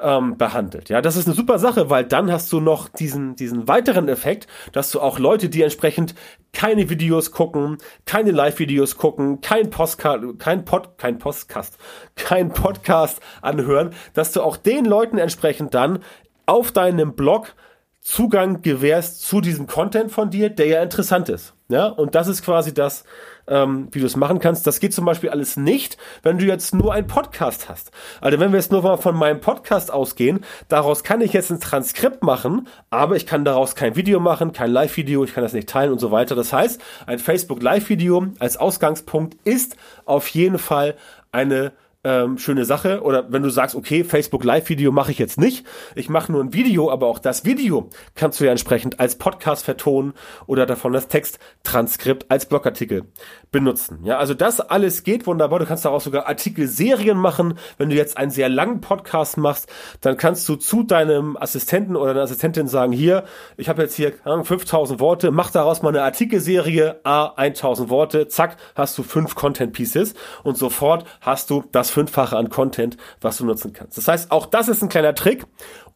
ähm, 0.00 0.36
behandelt. 0.36 0.88
Ja, 0.88 1.00
das 1.00 1.16
ist 1.16 1.26
eine 1.26 1.34
super 1.34 1.58
Sache, 1.58 1.90
weil 1.90 2.04
dann 2.04 2.30
hast 2.30 2.52
du 2.52 2.60
noch 2.60 2.88
diesen, 2.88 3.36
diesen 3.36 3.68
weiteren 3.68 4.08
Effekt, 4.08 4.46
dass 4.72 4.90
du 4.90 5.00
auch 5.00 5.18
Leute, 5.18 5.48
die 5.48 5.62
entsprechend 5.62 6.14
keine 6.52 6.90
Videos 6.90 7.30
gucken, 7.30 7.78
keine 8.06 8.30
Live-Videos 8.30 8.96
gucken, 8.96 9.40
kein 9.40 9.70
Postcard, 9.70 10.38
kein 10.38 10.64
Pod, 10.64 10.98
kein 10.98 11.18
Podcast, 11.18 11.78
kein 12.16 12.52
Podcast 12.52 13.20
anhören, 13.42 13.90
dass 14.14 14.32
du 14.32 14.42
auch 14.42 14.56
den 14.56 14.84
Leuten 14.84 15.18
entsprechend 15.18 15.74
dann 15.74 16.00
auf 16.46 16.72
deinem 16.72 17.14
Blog 17.14 17.54
Zugang 18.00 18.62
gewährst 18.62 19.22
zu 19.22 19.42
diesem 19.42 19.66
Content 19.66 20.10
von 20.10 20.30
dir, 20.30 20.48
der 20.48 20.66
ja 20.66 20.82
interessant 20.82 21.28
ist. 21.28 21.54
Ja, 21.68 21.86
und 21.86 22.14
das 22.14 22.28
ist 22.28 22.42
quasi 22.42 22.72
das, 22.72 23.04
ähm, 23.46 23.88
wie 23.92 24.00
du 24.00 24.06
es 24.06 24.16
machen 24.16 24.38
kannst. 24.38 24.66
Das 24.66 24.80
geht 24.80 24.94
zum 24.94 25.04
Beispiel 25.04 25.30
alles 25.30 25.56
nicht, 25.56 25.96
wenn 26.22 26.38
du 26.38 26.44
jetzt 26.44 26.74
nur 26.74 26.92
einen 26.92 27.06
Podcast 27.06 27.68
hast. 27.68 27.90
Also 28.20 28.38
wenn 28.38 28.52
wir 28.52 28.58
jetzt 28.58 28.72
nur 28.72 28.82
mal 28.82 28.96
von 28.96 29.16
meinem 29.16 29.40
Podcast 29.40 29.92
ausgehen, 29.92 30.44
daraus 30.68 31.04
kann 31.04 31.20
ich 31.20 31.32
jetzt 31.32 31.50
ein 31.50 31.60
Transkript 31.60 32.22
machen, 32.22 32.68
aber 32.90 33.16
ich 33.16 33.26
kann 33.26 33.44
daraus 33.44 33.74
kein 33.74 33.96
Video 33.96 34.20
machen, 34.20 34.52
kein 34.52 34.70
Live-Video, 34.70 35.24
ich 35.24 35.34
kann 35.34 35.42
das 35.42 35.52
nicht 35.52 35.68
teilen 35.68 35.92
und 35.92 35.98
so 35.98 36.10
weiter. 36.10 36.34
Das 36.34 36.52
heißt, 36.52 36.80
ein 37.06 37.18
Facebook 37.18 37.62
Live-Video 37.62 38.26
als 38.38 38.56
Ausgangspunkt 38.56 39.36
ist 39.44 39.76
auf 40.04 40.28
jeden 40.28 40.58
Fall 40.58 40.96
eine 41.32 41.72
ähm, 42.02 42.38
schöne 42.38 42.64
Sache. 42.64 43.02
Oder 43.02 43.30
wenn 43.32 43.42
du 43.42 43.50
sagst, 43.50 43.74
okay, 43.74 44.04
Facebook 44.04 44.44
Live-Video 44.44 44.92
mache 44.92 45.10
ich 45.10 45.18
jetzt 45.18 45.38
nicht, 45.38 45.66
ich 45.94 46.08
mache 46.08 46.32
nur 46.32 46.42
ein 46.42 46.52
Video, 46.52 46.90
aber 46.90 47.06
auch 47.06 47.18
das 47.18 47.44
Video 47.44 47.90
kannst 48.14 48.40
du 48.40 48.44
ja 48.44 48.50
entsprechend 48.50 49.00
als 49.00 49.16
Podcast 49.16 49.64
vertonen 49.64 50.14
oder 50.46 50.66
davon 50.66 50.92
das 50.92 51.08
Texttranskript 51.08 52.30
als 52.30 52.46
Blogartikel 52.46 53.04
benutzen. 53.52 54.00
Ja, 54.04 54.18
also 54.18 54.34
das 54.34 54.60
alles 54.60 55.02
geht 55.02 55.26
wunderbar. 55.26 55.58
Du 55.58 55.66
kannst 55.66 55.84
daraus 55.84 56.04
sogar 56.04 56.26
Artikelserien 56.26 57.18
machen. 57.18 57.58
Wenn 57.76 57.90
du 57.90 57.96
jetzt 57.96 58.16
einen 58.16 58.30
sehr 58.30 58.48
langen 58.48 58.80
Podcast 58.80 59.36
machst, 59.36 59.68
dann 60.00 60.16
kannst 60.16 60.48
du 60.48 60.56
zu 60.56 60.82
deinem 60.82 61.36
Assistenten 61.36 61.96
oder 61.96 62.14
deiner 62.14 62.24
Assistentin 62.24 62.68
sagen, 62.68 62.92
hier, 62.92 63.24
ich 63.56 63.68
habe 63.68 63.82
jetzt 63.82 63.94
hier 63.94 64.14
5000 64.24 65.00
Worte, 65.00 65.30
mach 65.30 65.50
daraus 65.50 65.82
mal 65.82 65.90
eine 65.90 66.02
Artikelserie, 66.02 67.00
a 67.04 67.34
1000 67.36 67.90
Worte, 67.90 68.28
zack, 68.28 68.56
hast 68.74 68.96
du 68.96 69.02
fünf 69.02 69.34
Content 69.34 69.72
Pieces 69.72 70.14
und 70.42 70.56
sofort 70.56 71.04
hast 71.20 71.50
du 71.50 71.64
das 71.72 71.89
Fünffache 71.90 72.36
an 72.36 72.48
Content, 72.48 72.96
was 73.20 73.38
du 73.38 73.44
nutzen 73.44 73.72
kannst. 73.72 73.96
Das 73.96 74.08
heißt, 74.08 74.30
auch 74.30 74.46
das 74.46 74.68
ist 74.68 74.82
ein 74.82 74.88
kleiner 74.88 75.14
Trick, 75.14 75.46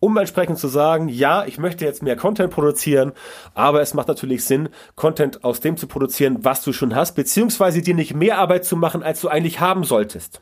um 0.01 0.17
entsprechend 0.17 0.59
zu 0.59 0.69
sagen, 0.69 1.09
ja, 1.09 1.45
ich 1.47 1.59
möchte 1.59 1.85
jetzt 1.85 2.03
mehr 2.03 2.17
Content 2.17 2.53
produzieren, 2.53 3.13
aber 3.55 3.81
es 3.81 3.95
macht 3.95 4.09
natürlich 4.09 4.45
Sinn, 4.45 4.69
Content 4.97 5.45
aus 5.45 5.61
dem 5.61 5.77
zu 5.77 5.87
produzieren, 5.87 6.45
was 6.45 6.63
du 6.63 6.73
schon 6.73 6.95
hast, 6.95 7.15
beziehungsweise 7.15 7.83
dir 7.83 7.95
nicht 7.95 8.15
mehr 8.15 8.39
Arbeit 8.39 8.65
zu 8.65 8.77
machen, 8.77 9.03
als 9.03 9.21
du 9.21 9.29
eigentlich 9.29 9.61
haben 9.61 9.85
solltest. 9.85 10.41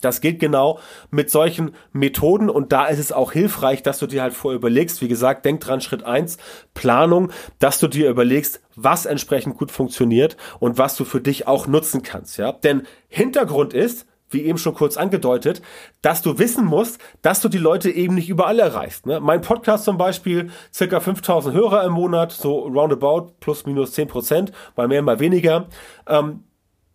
Das 0.00 0.20
geht 0.20 0.38
genau 0.38 0.78
mit 1.10 1.30
solchen 1.30 1.72
Methoden 1.92 2.50
und 2.50 2.72
da 2.72 2.86
ist 2.86 2.98
es 2.98 3.12
auch 3.12 3.32
hilfreich, 3.32 3.82
dass 3.82 3.98
du 3.98 4.06
dir 4.06 4.22
halt 4.22 4.34
vorher 4.34 4.58
überlegst, 4.58 5.00
wie 5.00 5.08
gesagt, 5.08 5.44
denk 5.44 5.60
dran, 5.60 5.80
Schritt 5.80 6.04
eins 6.04 6.38
Planung, 6.74 7.32
dass 7.58 7.78
du 7.78 7.88
dir 7.88 8.10
überlegst, 8.10 8.60
was 8.74 9.06
entsprechend 9.06 9.56
gut 9.56 9.70
funktioniert 9.70 10.36
und 10.60 10.78
was 10.78 10.96
du 10.96 11.04
für 11.04 11.20
dich 11.20 11.46
auch 11.46 11.66
nutzen 11.66 12.02
kannst, 12.02 12.36
ja? 12.38 12.52
Denn 12.52 12.82
Hintergrund 13.08 13.74
ist, 13.74 14.06
wie 14.30 14.42
eben 14.42 14.58
schon 14.58 14.74
kurz 14.74 14.96
angedeutet, 14.96 15.62
dass 16.02 16.22
du 16.22 16.38
wissen 16.38 16.64
musst, 16.64 16.98
dass 17.22 17.40
du 17.40 17.48
die 17.48 17.58
Leute 17.58 17.90
eben 17.90 18.14
nicht 18.14 18.28
überall 18.28 18.58
erreichst. 18.58 19.06
Ne? 19.06 19.20
Mein 19.20 19.40
Podcast 19.40 19.84
zum 19.84 19.98
Beispiel, 19.98 20.50
circa 20.72 21.00
5000 21.00 21.54
Hörer 21.54 21.84
im 21.84 21.92
Monat, 21.92 22.32
so 22.32 22.58
roundabout, 22.60 23.34
plus 23.40 23.66
minus 23.66 23.92
10 23.92 24.08
Prozent, 24.08 24.52
mal 24.76 24.88
mehr, 24.88 25.02
mal 25.02 25.20
weniger. 25.20 25.68
Ähm, 26.06 26.44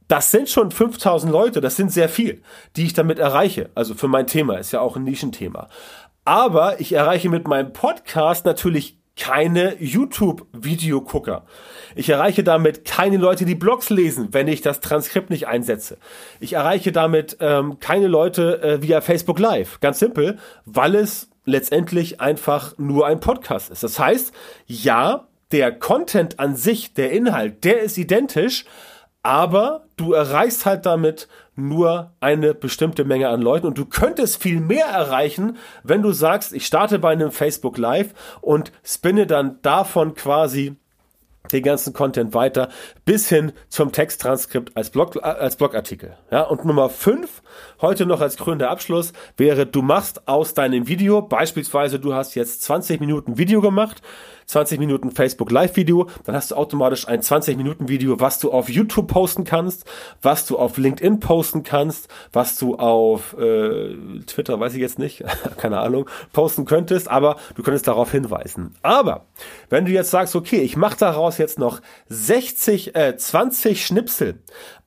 das 0.07 0.29
sind 0.29 0.49
schon 0.49 0.71
5000 0.71 1.31
Leute, 1.31 1.61
das 1.61 1.77
sind 1.77 1.91
sehr 1.91 2.09
viel, 2.09 2.41
die 2.75 2.85
ich 2.85 2.93
damit 2.93 3.17
erreiche. 3.17 3.69
Also 3.75 3.93
für 3.93 4.09
mein 4.09 4.27
Thema, 4.27 4.57
ist 4.57 4.73
ja 4.73 4.81
auch 4.81 4.97
ein 4.97 5.03
Nischenthema. 5.03 5.69
Aber 6.25 6.79
ich 6.81 6.91
erreiche 6.93 7.29
mit 7.29 7.47
meinem 7.47 7.73
Podcast 7.73 8.45
natürlich 8.45 9.00
keine 9.21 9.75
YouTube-Videogucker. 9.79 11.45
Ich 11.93 12.09
erreiche 12.09 12.43
damit 12.43 12.85
keine 12.85 13.17
Leute, 13.17 13.45
die 13.45 13.53
Blogs 13.53 13.91
lesen, 13.91 14.29
wenn 14.31 14.47
ich 14.47 14.61
das 14.61 14.79
Transkript 14.79 15.29
nicht 15.29 15.47
einsetze. 15.47 15.99
Ich 16.39 16.53
erreiche 16.53 16.91
damit 16.91 17.37
ähm, 17.39 17.77
keine 17.79 18.07
Leute 18.07 18.63
äh, 18.63 18.81
via 18.81 18.99
Facebook 18.99 19.37
Live. 19.37 19.79
Ganz 19.79 19.99
simpel, 19.99 20.39
weil 20.65 20.95
es 20.95 21.29
letztendlich 21.45 22.19
einfach 22.19 22.75
nur 22.79 23.05
ein 23.05 23.19
Podcast 23.19 23.69
ist. 23.69 23.83
Das 23.83 23.99
heißt, 23.99 24.33
ja, 24.65 25.27
der 25.51 25.71
Content 25.71 26.39
an 26.39 26.55
sich, 26.55 26.95
der 26.95 27.11
Inhalt, 27.11 27.63
der 27.63 27.81
ist 27.81 27.99
identisch, 27.99 28.65
aber 29.21 29.85
du 29.97 30.13
erreichst 30.13 30.65
halt 30.65 30.87
damit 30.87 31.27
nur 31.67 32.13
eine 32.19 32.53
bestimmte 32.53 33.05
Menge 33.05 33.29
an 33.29 33.41
Leuten 33.41 33.67
und 33.67 33.77
du 33.77 33.85
könntest 33.85 34.41
viel 34.41 34.59
mehr 34.59 34.85
erreichen, 34.85 35.57
wenn 35.83 36.01
du 36.01 36.11
sagst, 36.11 36.53
ich 36.53 36.65
starte 36.65 36.99
bei 36.99 37.11
einem 37.11 37.31
Facebook 37.31 37.77
Live 37.77 38.13
und 38.41 38.71
spinne 38.83 39.27
dann 39.27 39.59
davon 39.61 40.13
quasi 40.13 40.75
den 41.51 41.63
ganzen 41.63 41.93
Content 41.93 42.33
weiter 42.33 42.69
bis 43.05 43.27
hin 43.27 43.51
zum 43.67 43.91
Texttranskript 43.91 44.75
als 44.77 44.89
Blog 44.89 45.15
äh, 45.15 45.19
als 45.21 45.55
Blogartikel. 45.55 46.15
Ja, 46.31 46.43
und 46.43 46.65
Nummer 46.65 46.89
fünf 46.89 47.41
heute 47.81 48.05
noch 48.05 48.21
als 48.21 48.37
krönender 48.37 48.69
Abschluss 48.69 49.13
wäre 49.37 49.65
du 49.65 49.81
machst 49.81 50.27
aus 50.27 50.53
deinem 50.53 50.87
Video 50.87 51.21
beispielsweise 51.21 51.99
du 51.99 52.13
hast 52.13 52.35
jetzt 52.35 52.61
20 52.63 52.99
Minuten 52.99 53.37
Video 53.37 53.61
gemacht, 53.61 54.01
20 54.51 54.79
Minuten 54.79 55.11
Facebook 55.11 55.49
Live 55.49 55.77
Video, 55.77 56.09
dann 56.25 56.35
hast 56.35 56.51
du 56.51 56.55
automatisch 56.55 57.07
ein 57.07 57.21
20 57.21 57.55
Minuten 57.55 57.87
Video, 57.87 58.19
was 58.19 58.37
du 58.37 58.51
auf 58.51 58.67
YouTube 58.69 59.07
posten 59.07 59.45
kannst, 59.45 59.85
was 60.21 60.45
du 60.45 60.59
auf 60.59 60.77
LinkedIn 60.77 61.21
posten 61.21 61.63
kannst, 61.63 62.09
was 62.33 62.57
du 62.57 62.75
auf 62.75 63.33
äh, 63.39 63.95
Twitter, 64.25 64.59
weiß 64.59 64.73
ich 64.73 64.81
jetzt 64.81 64.99
nicht, 64.99 65.23
keine 65.57 65.79
Ahnung, 65.79 66.09
posten 66.33 66.65
könntest, 66.65 67.07
aber 67.09 67.37
du 67.55 67.63
könntest 67.63 67.87
darauf 67.87 68.11
hinweisen. 68.11 68.75
Aber 68.81 69.25
wenn 69.69 69.85
du 69.85 69.91
jetzt 69.91 70.11
sagst, 70.11 70.35
okay, 70.35 70.59
ich 70.59 70.75
mache 70.75 70.97
daraus 70.97 71.37
jetzt 71.37 71.57
noch 71.57 71.79
60, 72.09 72.93
äh, 72.93 73.15
20 73.15 73.85
Schnipsel, 73.85 74.41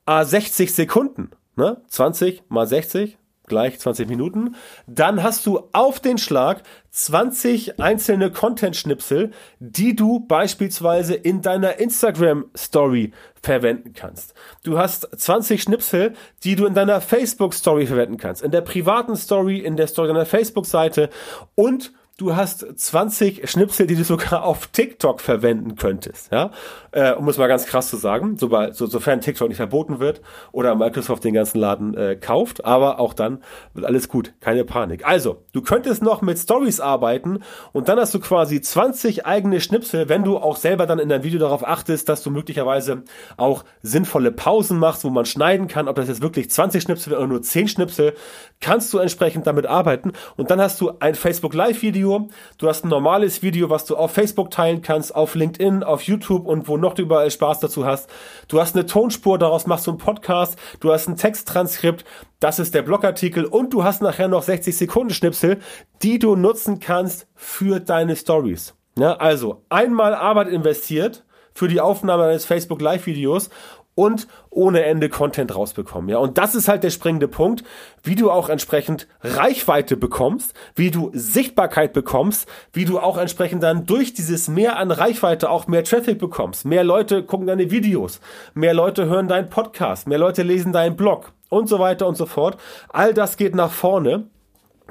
äh, 0.05 0.23
60 0.23 0.75
Sekunden, 0.75 1.31
ne? 1.55 1.81
20 1.87 2.43
mal 2.49 2.67
60, 2.67 3.17
gleich 3.47 3.79
20 3.79 4.07
Minuten. 4.07 4.55
Dann 4.87 5.23
hast 5.23 5.45
du 5.45 5.67
auf 5.71 5.99
den 5.99 6.17
Schlag 6.17 6.63
20 6.91 7.79
einzelne 7.79 8.31
Content-Schnipsel, 8.31 9.31
die 9.59 9.95
du 9.95 10.21
beispielsweise 10.21 11.13
in 11.13 11.41
deiner 11.41 11.79
Instagram-Story 11.79 13.11
verwenden 13.41 13.93
kannst. 13.93 14.33
Du 14.63 14.77
hast 14.77 15.07
20 15.15 15.61
Schnipsel, 15.61 16.13
die 16.43 16.55
du 16.55 16.65
in 16.65 16.73
deiner 16.73 17.01
Facebook-Story 17.01 17.85
verwenden 17.85 18.17
kannst, 18.17 18.43
in 18.43 18.51
der 18.51 18.61
privaten 18.61 19.15
Story, 19.15 19.59
in 19.59 19.75
der 19.75 19.87
Story 19.87 20.07
deiner 20.07 20.25
Facebook-Seite 20.25 21.09
und 21.55 21.91
du 22.17 22.33
hast 22.33 22.65
20 22.79 23.49
Schnipsel, 23.49 23.87
die 23.87 23.95
du 23.95 24.05
sogar 24.05 24.43
auf 24.45 24.67
TikTok 24.67 25.19
verwenden 25.19 25.75
könntest, 25.75 26.31
ja, 26.31 26.51
äh, 26.91 27.11
um 27.11 27.27
es 27.27 27.37
mal 27.37 27.47
ganz 27.47 27.65
krass 27.65 27.89
zu 27.89 27.97
sagen, 27.97 28.37
sobald, 28.37 28.75
so, 28.75 28.85
sofern 28.85 29.19
TikTok 29.19 29.49
nicht 29.49 29.57
verboten 29.57 29.99
wird 29.99 30.21
oder 30.53 30.75
Microsoft 30.75 31.25
den 31.25 31.33
ganzen 31.33 31.59
Laden 31.59 31.93
äh, 31.95 32.15
kauft, 32.15 32.63
aber 32.63 32.99
auch 32.99 33.13
dann 33.13 33.43
wird 33.73 33.85
alles 33.85 34.07
gut, 34.07 34.33
keine 34.39 34.63
Panik. 34.63 35.05
Also, 35.05 35.43
du 35.51 35.61
könntest 35.61 36.01
noch 36.01 36.21
mit 36.21 36.39
Stories 36.39 36.79
arbeiten 36.79 37.39
und 37.73 37.89
dann 37.89 37.99
hast 37.99 38.13
du 38.13 38.21
quasi 38.21 38.61
20 38.61 39.25
eigene 39.25 39.59
Schnipsel, 39.59 40.07
wenn 40.07 40.23
du 40.23 40.37
auch 40.37 40.55
selber 40.55 40.85
dann 40.85 40.99
in 40.99 41.09
deinem 41.09 41.23
Video 41.23 41.39
darauf 41.39 41.67
achtest, 41.67 42.07
dass 42.07 42.23
du 42.23 42.31
möglicherweise 42.31 43.03
auch 43.35 43.65
sinnvolle 43.81 44.31
Pausen 44.31 44.79
machst, 44.79 45.03
wo 45.03 45.09
man 45.09 45.25
schneiden 45.25 45.67
kann, 45.67 45.89
ob 45.89 45.97
das 45.97 46.07
jetzt 46.07 46.21
wirklich 46.21 46.49
20 46.49 46.81
Schnipsel 46.81 47.13
oder 47.13 47.27
nur 47.27 47.41
10 47.41 47.67
Schnipsel, 47.67 48.13
kannst 48.61 48.93
du 48.93 48.99
entsprechend 48.99 49.47
damit 49.47 49.65
arbeiten 49.65 50.13
und 50.37 50.49
dann 50.49 50.61
hast 50.61 50.79
du 50.79 50.93
ein 50.99 51.15
Facebook 51.15 51.53
Live 51.53 51.81
Video 51.81 52.04
Video, 52.05 52.29
du 52.59 52.67
hast 52.67 52.85
ein 52.85 52.89
normales 52.89 53.41
Video, 53.41 53.71
was 53.71 53.85
du 53.85 53.95
auf 53.95 54.11
Facebook 54.11 54.51
teilen 54.51 54.83
kannst, 54.83 55.15
auf 55.15 55.33
LinkedIn, 55.33 55.83
auf 55.83 56.03
YouTube 56.03 56.45
und 56.45 56.67
wo 56.67 56.77
noch 56.77 56.93
du 56.93 57.01
überall 57.01 57.31
Spaß 57.31 57.61
dazu 57.61 57.83
hast. 57.83 58.11
Du 58.47 58.59
hast 58.59 58.75
eine 58.75 58.85
Tonspur, 58.85 59.39
daraus 59.39 59.65
machst 59.65 59.87
du 59.87 59.91
einen 59.91 59.97
Podcast, 59.97 60.55
du 60.81 60.93
hast 60.93 61.07
ein 61.07 61.17
Texttranskript, 61.17 62.05
das 62.39 62.59
ist 62.59 62.75
der 62.75 62.83
Blogartikel 62.83 63.45
und 63.45 63.73
du 63.73 63.83
hast 63.83 64.03
nachher 64.03 64.27
noch 64.27 64.43
60 64.43 64.77
Sekunden 64.77 65.15
Schnipsel, 65.15 65.57
die 66.03 66.19
du 66.19 66.35
nutzen 66.35 66.79
kannst 66.79 67.27
für 67.33 67.79
deine 67.79 68.15
Stories. 68.15 68.75
Ja, 68.99 69.13
also 69.13 69.63
einmal 69.69 70.13
Arbeit 70.13 70.49
investiert 70.49 71.25
für 71.55 71.67
die 71.67 71.81
Aufnahme 71.81 72.25
eines 72.25 72.45
Facebook 72.45 72.81
Live 72.81 73.07
Videos 73.07 73.49
und 73.95 74.27
ohne 74.49 74.83
Ende 74.83 75.09
Content 75.09 75.55
rausbekommen. 75.55 76.09
Ja, 76.09 76.17
und 76.17 76.37
das 76.37 76.53
ist 76.53 76.67
halt 76.67 76.83
der 76.83 76.89
springende 76.89 77.27
Punkt, 77.27 77.63
wie 78.03 78.15
du 78.15 78.29
auch 78.29 78.49
entsprechend 78.49 79.07
Reichweite 79.21 79.97
bekommst, 79.97 80.53
wie 80.75 80.91
du 80.91 81.11
Sichtbarkeit 81.13 81.93
bekommst, 81.93 82.47
wie 82.73 82.85
du 82.85 82.99
auch 82.99 83.17
entsprechend 83.17 83.63
dann 83.63 83.85
durch 83.85 84.13
dieses 84.13 84.47
Mehr 84.47 84.77
an 84.77 84.91
Reichweite 84.91 85.49
auch 85.49 85.67
mehr 85.67 85.83
Traffic 85.83 86.19
bekommst. 86.19 86.65
Mehr 86.65 86.83
Leute 86.83 87.23
gucken 87.23 87.47
deine 87.47 87.71
Videos, 87.71 88.19
mehr 88.53 88.73
Leute 88.73 89.05
hören 89.05 89.27
deinen 89.27 89.49
Podcast, 89.49 90.07
mehr 90.07 90.19
Leute 90.19 90.43
lesen 90.43 90.73
deinen 90.73 90.95
Blog 90.97 91.31
und 91.49 91.69
so 91.69 91.79
weiter 91.79 92.07
und 92.07 92.15
so 92.15 92.25
fort. 92.25 92.57
All 92.89 93.13
das 93.13 93.37
geht 93.37 93.55
nach 93.55 93.71
vorne 93.71 94.27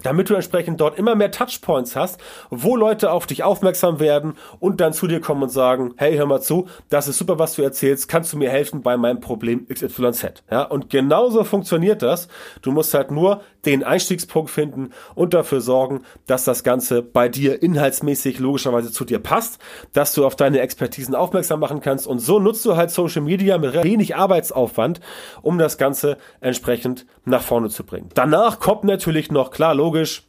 damit 0.02 0.30
du 0.30 0.34
entsprechend 0.34 0.80
dort 0.80 0.98
immer 0.98 1.14
mehr 1.14 1.30
Touchpoints 1.30 1.96
hast, 1.96 2.20
wo 2.50 2.76
Leute 2.76 3.10
auf 3.10 3.26
dich 3.26 3.42
aufmerksam 3.42 4.00
werden 4.00 4.34
und 4.58 4.80
dann 4.80 4.92
zu 4.92 5.06
dir 5.06 5.20
kommen 5.20 5.44
und 5.44 5.50
sagen, 5.50 5.94
hey, 5.96 6.16
hör 6.16 6.26
mal 6.26 6.40
zu, 6.40 6.66
das 6.88 7.08
ist 7.08 7.18
super, 7.18 7.38
was 7.38 7.54
du 7.54 7.62
erzählst, 7.62 8.08
kannst 8.08 8.32
du 8.32 8.38
mir 8.38 8.50
helfen 8.50 8.82
bei 8.82 8.96
meinem 8.96 9.20
Problem 9.20 9.66
XYZ? 9.68 10.42
Ja, 10.50 10.62
und 10.62 10.90
genauso 10.90 11.44
funktioniert 11.44 12.02
das. 12.02 12.28
Du 12.62 12.72
musst 12.72 12.92
halt 12.94 13.10
nur 13.10 13.42
den 13.66 13.84
Einstiegspunkt 13.84 14.50
finden 14.50 14.90
und 15.14 15.34
dafür 15.34 15.60
sorgen, 15.60 16.02
dass 16.26 16.44
das 16.44 16.64
Ganze 16.64 17.02
bei 17.02 17.28
dir 17.28 17.62
inhaltsmäßig 17.62 18.38
logischerweise 18.38 18.92
zu 18.92 19.04
dir 19.04 19.18
passt, 19.18 19.58
dass 19.92 20.12
du 20.14 20.26
auf 20.26 20.36
deine 20.36 20.60
Expertisen 20.60 21.14
aufmerksam 21.14 21.60
machen 21.60 21.80
kannst 21.80 22.06
und 22.06 22.18
so 22.18 22.38
nutzt 22.38 22.64
du 22.64 22.76
halt 22.76 22.90
Social 22.90 23.22
Media 23.22 23.58
mit 23.58 23.82
wenig 23.82 24.16
Arbeitsaufwand, 24.16 25.00
um 25.42 25.58
das 25.58 25.78
Ganze 25.78 26.18
entsprechend 26.40 27.06
nach 27.24 27.42
vorne 27.42 27.68
zu 27.68 27.84
bringen. 27.84 28.08
Danach 28.14 28.60
kommt 28.60 28.84
natürlich 28.84 29.30
noch 29.30 29.50
klar, 29.50 29.74
logisch. 29.74 30.24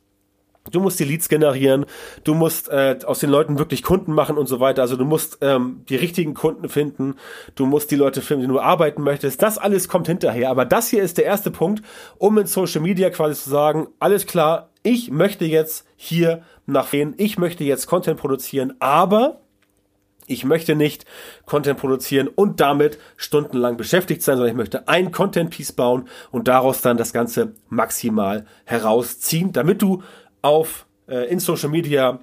Du 0.71 0.79
musst 0.79 0.99
die 0.99 1.03
Leads 1.03 1.29
generieren, 1.29 1.85
du 2.23 2.33
musst 2.33 2.69
äh, 2.69 2.97
aus 3.05 3.19
den 3.19 3.29
Leuten 3.29 3.59
wirklich 3.59 3.83
Kunden 3.83 4.13
machen 4.13 4.37
und 4.37 4.47
so 4.47 4.59
weiter. 4.59 4.81
Also 4.81 4.95
du 4.95 5.05
musst 5.05 5.37
ähm, 5.41 5.81
die 5.89 5.95
richtigen 5.95 6.33
Kunden 6.33 6.69
finden, 6.69 7.15
du 7.53 7.67
musst 7.67 7.91
die 7.91 7.95
Leute 7.95 8.21
finden, 8.21 8.47
die 8.47 8.47
du 8.47 8.59
arbeiten 8.59 9.03
möchtest. 9.03 9.43
Das 9.43 9.59
alles 9.59 9.87
kommt 9.87 10.07
hinterher. 10.07 10.49
Aber 10.49 10.65
das 10.65 10.89
hier 10.89 11.03
ist 11.03 11.19
der 11.19 11.25
erste 11.25 11.51
Punkt, 11.51 11.83
um 12.17 12.37
in 12.39 12.47
Social 12.47 12.81
Media 12.81 13.11
quasi 13.11 13.39
zu 13.39 13.49
sagen, 13.49 13.87
alles 13.99 14.25
klar, 14.25 14.69
ich 14.81 15.11
möchte 15.11 15.45
jetzt 15.45 15.85
hier 15.95 16.41
nach 16.65 16.91
wen, 16.93 17.13
ich 17.17 17.37
möchte 17.37 17.63
jetzt 17.63 17.85
Content 17.85 18.19
produzieren, 18.19 18.73
aber 18.79 19.41
ich 20.27 20.43
möchte 20.43 20.75
nicht 20.75 21.05
Content 21.45 21.79
produzieren 21.79 22.27
und 22.27 22.59
damit 22.59 22.97
stundenlang 23.15 23.77
beschäftigt 23.77 24.23
sein, 24.23 24.37
sondern 24.37 24.53
ich 24.53 24.57
möchte 24.57 24.87
ein 24.87 25.11
Content-Piece 25.11 25.73
bauen 25.73 26.07
und 26.31 26.47
daraus 26.47 26.81
dann 26.81 26.97
das 26.97 27.13
Ganze 27.13 27.53
maximal 27.69 28.45
herausziehen, 28.65 29.51
damit 29.51 29.81
du 29.81 30.01
auf 30.45 30.85
äh, 31.07 31.27
in 31.29 31.39
Social 31.39 31.69
Media 31.69 32.19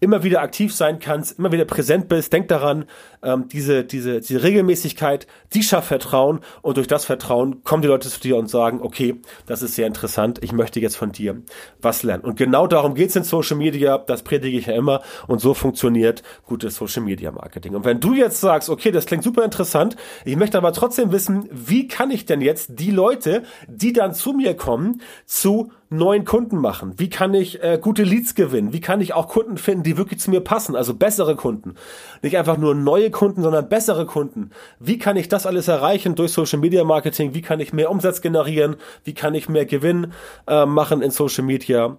immer 0.00 0.22
wieder 0.22 0.42
aktiv 0.42 0.74
sein 0.74 0.98
kannst, 0.98 1.38
immer 1.38 1.52
wieder 1.52 1.64
präsent 1.64 2.08
bist. 2.08 2.32
Denk 2.32 2.48
daran, 2.48 2.84
ähm, 3.22 3.48
diese, 3.48 3.84
diese, 3.84 4.20
diese 4.20 4.42
Regelmäßigkeit, 4.42 5.26
die 5.54 5.62
schafft 5.62 5.88
Vertrauen 5.88 6.40
und 6.62 6.76
durch 6.76 6.86
das 6.86 7.04
Vertrauen 7.04 7.62
kommen 7.64 7.82
die 7.82 7.88
Leute 7.88 8.08
zu 8.08 8.20
dir 8.20 8.36
und 8.36 8.48
sagen, 8.48 8.80
okay, 8.82 9.20
das 9.46 9.62
ist 9.62 9.74
sehr 9.74 9.86
interessant, 9.86 10.38
ich 10.42 10.52
möchte 10.52 10.80
jetzt 10.80 10.96
von 10.96 11.12
dir 11.12 11.42
was 11.80 12.02
lernen. 12.02 12.24
Und 12.24 12.36
genau 12.36 12.66
darum 12.66 12.94
geht's 12.94 13.16
in 13.16 13.24
Social 13.24 13.56
Media, 13.56 13.98
das 13.98 14.22
predige 14.22 14.58
ich 14.58 14.66
ja 14.66 14.74
immer 14.74 15.02
und 15.28 15.40
so 15.40 15.54
funktioniert 15.54 16.22
gutes 16.44 16.76
Social 16.76 17.02
Media 17.02 17.30
Marketing. 17.30 17.74
Und 17.74 17.84
wenn 17.84 18.00
du 18.00 18.14
jetzt 18.14 18.40
sagst, 18.40 18.68
okay, 18.68 18.90
das 18.90 19.06
klingt 19.06 19.24
super 19.24 19.44
interessant, 19.44 19.96
ich 20.24 20.36
möchte 20.36 20.58
aber 20.58 20.72
trotzdem 20.72 21.12
wissen, 21.12 21.48
wie 21.50 21.88
kann 21.88 22.10
ich 22.10 22.26
denn 22.26 22.40
jetzt 22.40 22.78
die 22.78 22.90
Leute, 22.90 23.44
die 23.66 23.92
dann 23.92 24.12
zu 24.12 24.32
mir 24.32 24.54
kommen, 24.54 25.00
zu 25.24 25.70
neuen 25.88 26.24
Kunden 26.24 26.58
machen? 26.58 26.94
Wie 26.96 27.08
kann 27.08 27.32
ich 27.34 27.62
äh, 27.62 27.78
gute 27.80 28.02
Leads 28.02 28.34
gewinnen? 28.34 28.72
Wie 28.72 28.80
kann 28.80 29.00
ich 29.00 29.14
auch 29.14 29.28
Kunden 29.28 29.56
finden, 29.56 29.84
die 29.86 29.96
wirklich 29.96 30.20
zu 30.20 30.30
mir 30.30 30.40
passen? 30.40 30.76
Also 30.76 30.94
bessere 30.94 31.36
Kunden. 31.36 31.74
Nicht 32.22 32.36
einfach 32.36 32.58
nur 32.58 32.74
neue 32.74 33.10
Kunden, 33.10 33.42
sondern 33.42 33.68
bessere 33.68 34.06
Kunden. 34.06 34.50
Wie 34.78 34.98
kann 34.98 35.16
ich 35.16 35.28
das 35.28 35.46
alles 35.46 35.68
erreichen 35.68 36.14
durch 36.14 36.32
Social 36.32 36.58
Media 36.58 36.84
Marketing? 36.84 37.34
Wie 37.34 37.42
kann 37.42 37.60
ich 37.60 37.72
mehr 37.72 37.90
Umsatz 37.90 38.20
generieren? 38.20 38.76
Wie 39.04 39.14
kann 39.14 39.34
ich 39.34 39.48
mehr 39.48 39.66
Gewinn 39.66 40.12
äh, 40.46 40.66
machen 40.66 41.02
in 41.02 41.10
Social 41.10 41.44
Media? 41.44 41.96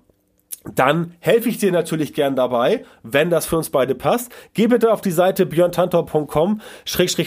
Dann 0.76 1.14
helfe 1.20 1.50
ich 1.50 1.58
dir 1.58 1.72
natürlich 1.72 2.14
gern 2.14 2.36
dabei, 2.36 2.84
wenn 3.04 3.30
das 3.30 3.46
für 3.46 3.58
uns 3.58 3.70
beide 3.70 3.96
passt. 3.96 4.32
Geh 4.54 4.68
bitte 4.68 4.92
auf 4.92 5.02
die 5.02 5.12
Seite 5.12 5.46
björntantor.com, 5.46 6.62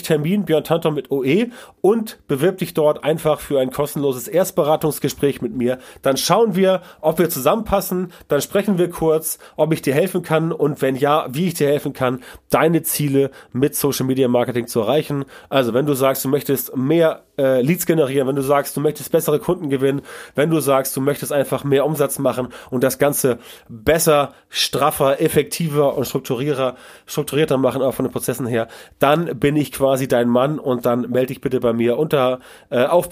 Termin, 0.03 0.45
Björn 0.45 0.65
Tantor 0.65 0.93
mit 0.93 1.11
OE 1.11 1.49
und 1.81 2.19
bewirb 2.27 2.59
dich 2.59 2.75
dort 2.75 3.05
einfach 3.05 3.41
für 3.41 3.61
ein 3.61 3.71
kostenloses 3.71 4.29
Erstberatungsgespräch 4.29 5.43
mit 5.43 5.57
mir. 5.57 5.79
Dann 6.03 6.17
schauen 6.17 6.55
wir, 6.55 6.83
ob 7.01 7.19
wir 7.19 7.31
zusammenpassen, 7.31 8.13
dann 8.29 8.41
sprechen 8.41 8.79
wir 8.79 8.91
kurz, 8.91 9.39
ob 9.57 9.73
ich 9.73 9.83
dir 9.83 9.95
helfen 9.95 10.23
kann 10.23 10.53
und 10.53 10.83
wenn 10.83 10.97
ja, 10.97 11.27
wie 11.31 11.49
ich 11.49 11.55
dir 11.55 11.69
helfen 11.69 11.93
kann, 11.93 12.21
deine 12.51 12.83
Ziele 12.83 13.31
mit 13.53 13.75
Social 13.75 14.07
Media 14.07 14.29
Marketing 14.29 14.67
zu 14.67 14.81
erreichen. 14.81 15.25
Also 15.49 15.75
wenn 15.75 15.87
du 15.87 15.95
sagst, 15.95 16.25
du 16.25 16.29
möchtest 16.29 16.77
mehr 16.77 17.25
äh, 17.41 17.63
Leads 17.63 17.87
generieren, 17.87 18.29
wenn 18.29 18.37
du 18.37 18.43
sagst, 18.43 18.77
du 18.77 18.81
möchtest 18.81 19.11
bessere 19.11 19.39
Kunden 19.39 19.71
gewinnen, 19.71 20.03
wenn 20.35 20.51
du 20.51 20.61
sagst, 20.61 20.97
du 20.97 21.01
möchtest 21.01 21.33
einfach 21.33 21.65
mehr 21.65 21.87
Umsatz 21.87 22.19
machen 22.19 22.49
und 22.71 22.85
das 22.85 22.99
Ganze 22.99 23.39
besser, 23.69 24.35
straffer, 24.49 25.21
effektiver 25.21 25.97
und 25.97 26.07
strukturierter, 26.07 26.77
strukturierter 27.07 27.57
machen, 27.57 27.83
auch 27.83 27.95
von 27.95 28.05
den 28.05 28.13
Prozessen 28.13 28.47
her, 28.47 28.69
dann 28.99 29.39
bin 29.39 29.57
ich 29.57 29.73
quasi 29.73 30.07
dein 30.07 30.29
Mann 30.29 30.59
und 30.59 30.85
dann 30.85 31.11
melde 31.11 31.29
dich 31.29 31.41
bitte 31.41 31.61
bei 31.61 31.73
mir 31.73 31.99
unter 31.99 32.41
äh, 32.69 32.85
auf 32.85 33.09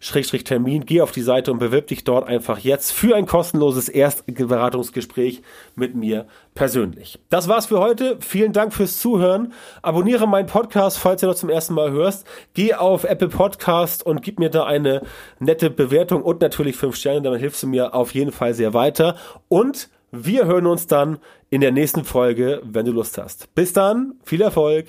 Schrägstrich 0.00 0.44
Termin, 0.44 0.84
geh 0.86 1.00
auf 1.00 1.12
die 1.12 1.22
Seite 1.22 1.52
und 1.52 1.58
bewirb 1.58 1.86
dich 1.86 2.04
dort 2.04 2.26
einfach 2.26 2.58
jetzt 2.58 2.92
für 2.92 3.14
ein 3.14 3.26
kostenloses 3.26 3.88
Erstberatungsgespräch 3.88 5.42
mit 5.76 5.94
mir 5.94 6.26
persönlich. 6.54 7.18
Das 7.28 7.48
war's 7.48 7.66
für 7.66 7.80
heute. 7.80 8.16
Vielen 8.20 8.52
Dank 8.52 8.72
fürs 8.72 8.98
Zuhören. 8.98 9.52
Abonniere 9.82 10.26
meinen 10.26 10.46
Podcast, 10.46 10.98
falls 10.98 11.20
du 11.20 11.26
noch 11.26 11.34
zum 11.34 11.48
ersten 11.48 11.74
Mal 11.74 11.90
hörst. 11.90 12.26
Geh 12.54 12.74
auf 12.74 13.04
Apple 13.04 13.28
Podcast 13.28 14.04
und 14.04 14.22
gib 14.22 14.38
mir 14.38 14.50
da 14.50 14.64
eine 14.64 15.02
nette 15.38 15.70
Bewertung 15.70 16.22
und 16.22 16.40
natürlich 16.40 16.76
fünf 16.76 16.96
Sterne. 16.96 17.22
Damit 17.22 17.40
hilfst 17.40 17.62
du 17.62 17.66
mir 17.66 17.94
auf 17.94 18.14
jeden 18.14 18.32
Fall 18.32 18.54
sehr 18.54 18.74
weiter. 18.74 19.16
Und 19.48 19.88
wir 20.12 20.46
hören 20.46 20.66
uns 20.66 20.86
dann 20.86 21.18
in 21.50 21.60
der 21.60 21.72
nächsten 21.72 22.04
Folge, 22.04 22.60
wenn 22.64 22.86
du 22.86 22.92
Lust 22.92 23.16
hast. 23.18 23.54
Bis 23.54 23.72
dann, 23.72 24.14
viel 24.24 24.42
Erfolg. 24.42 24.86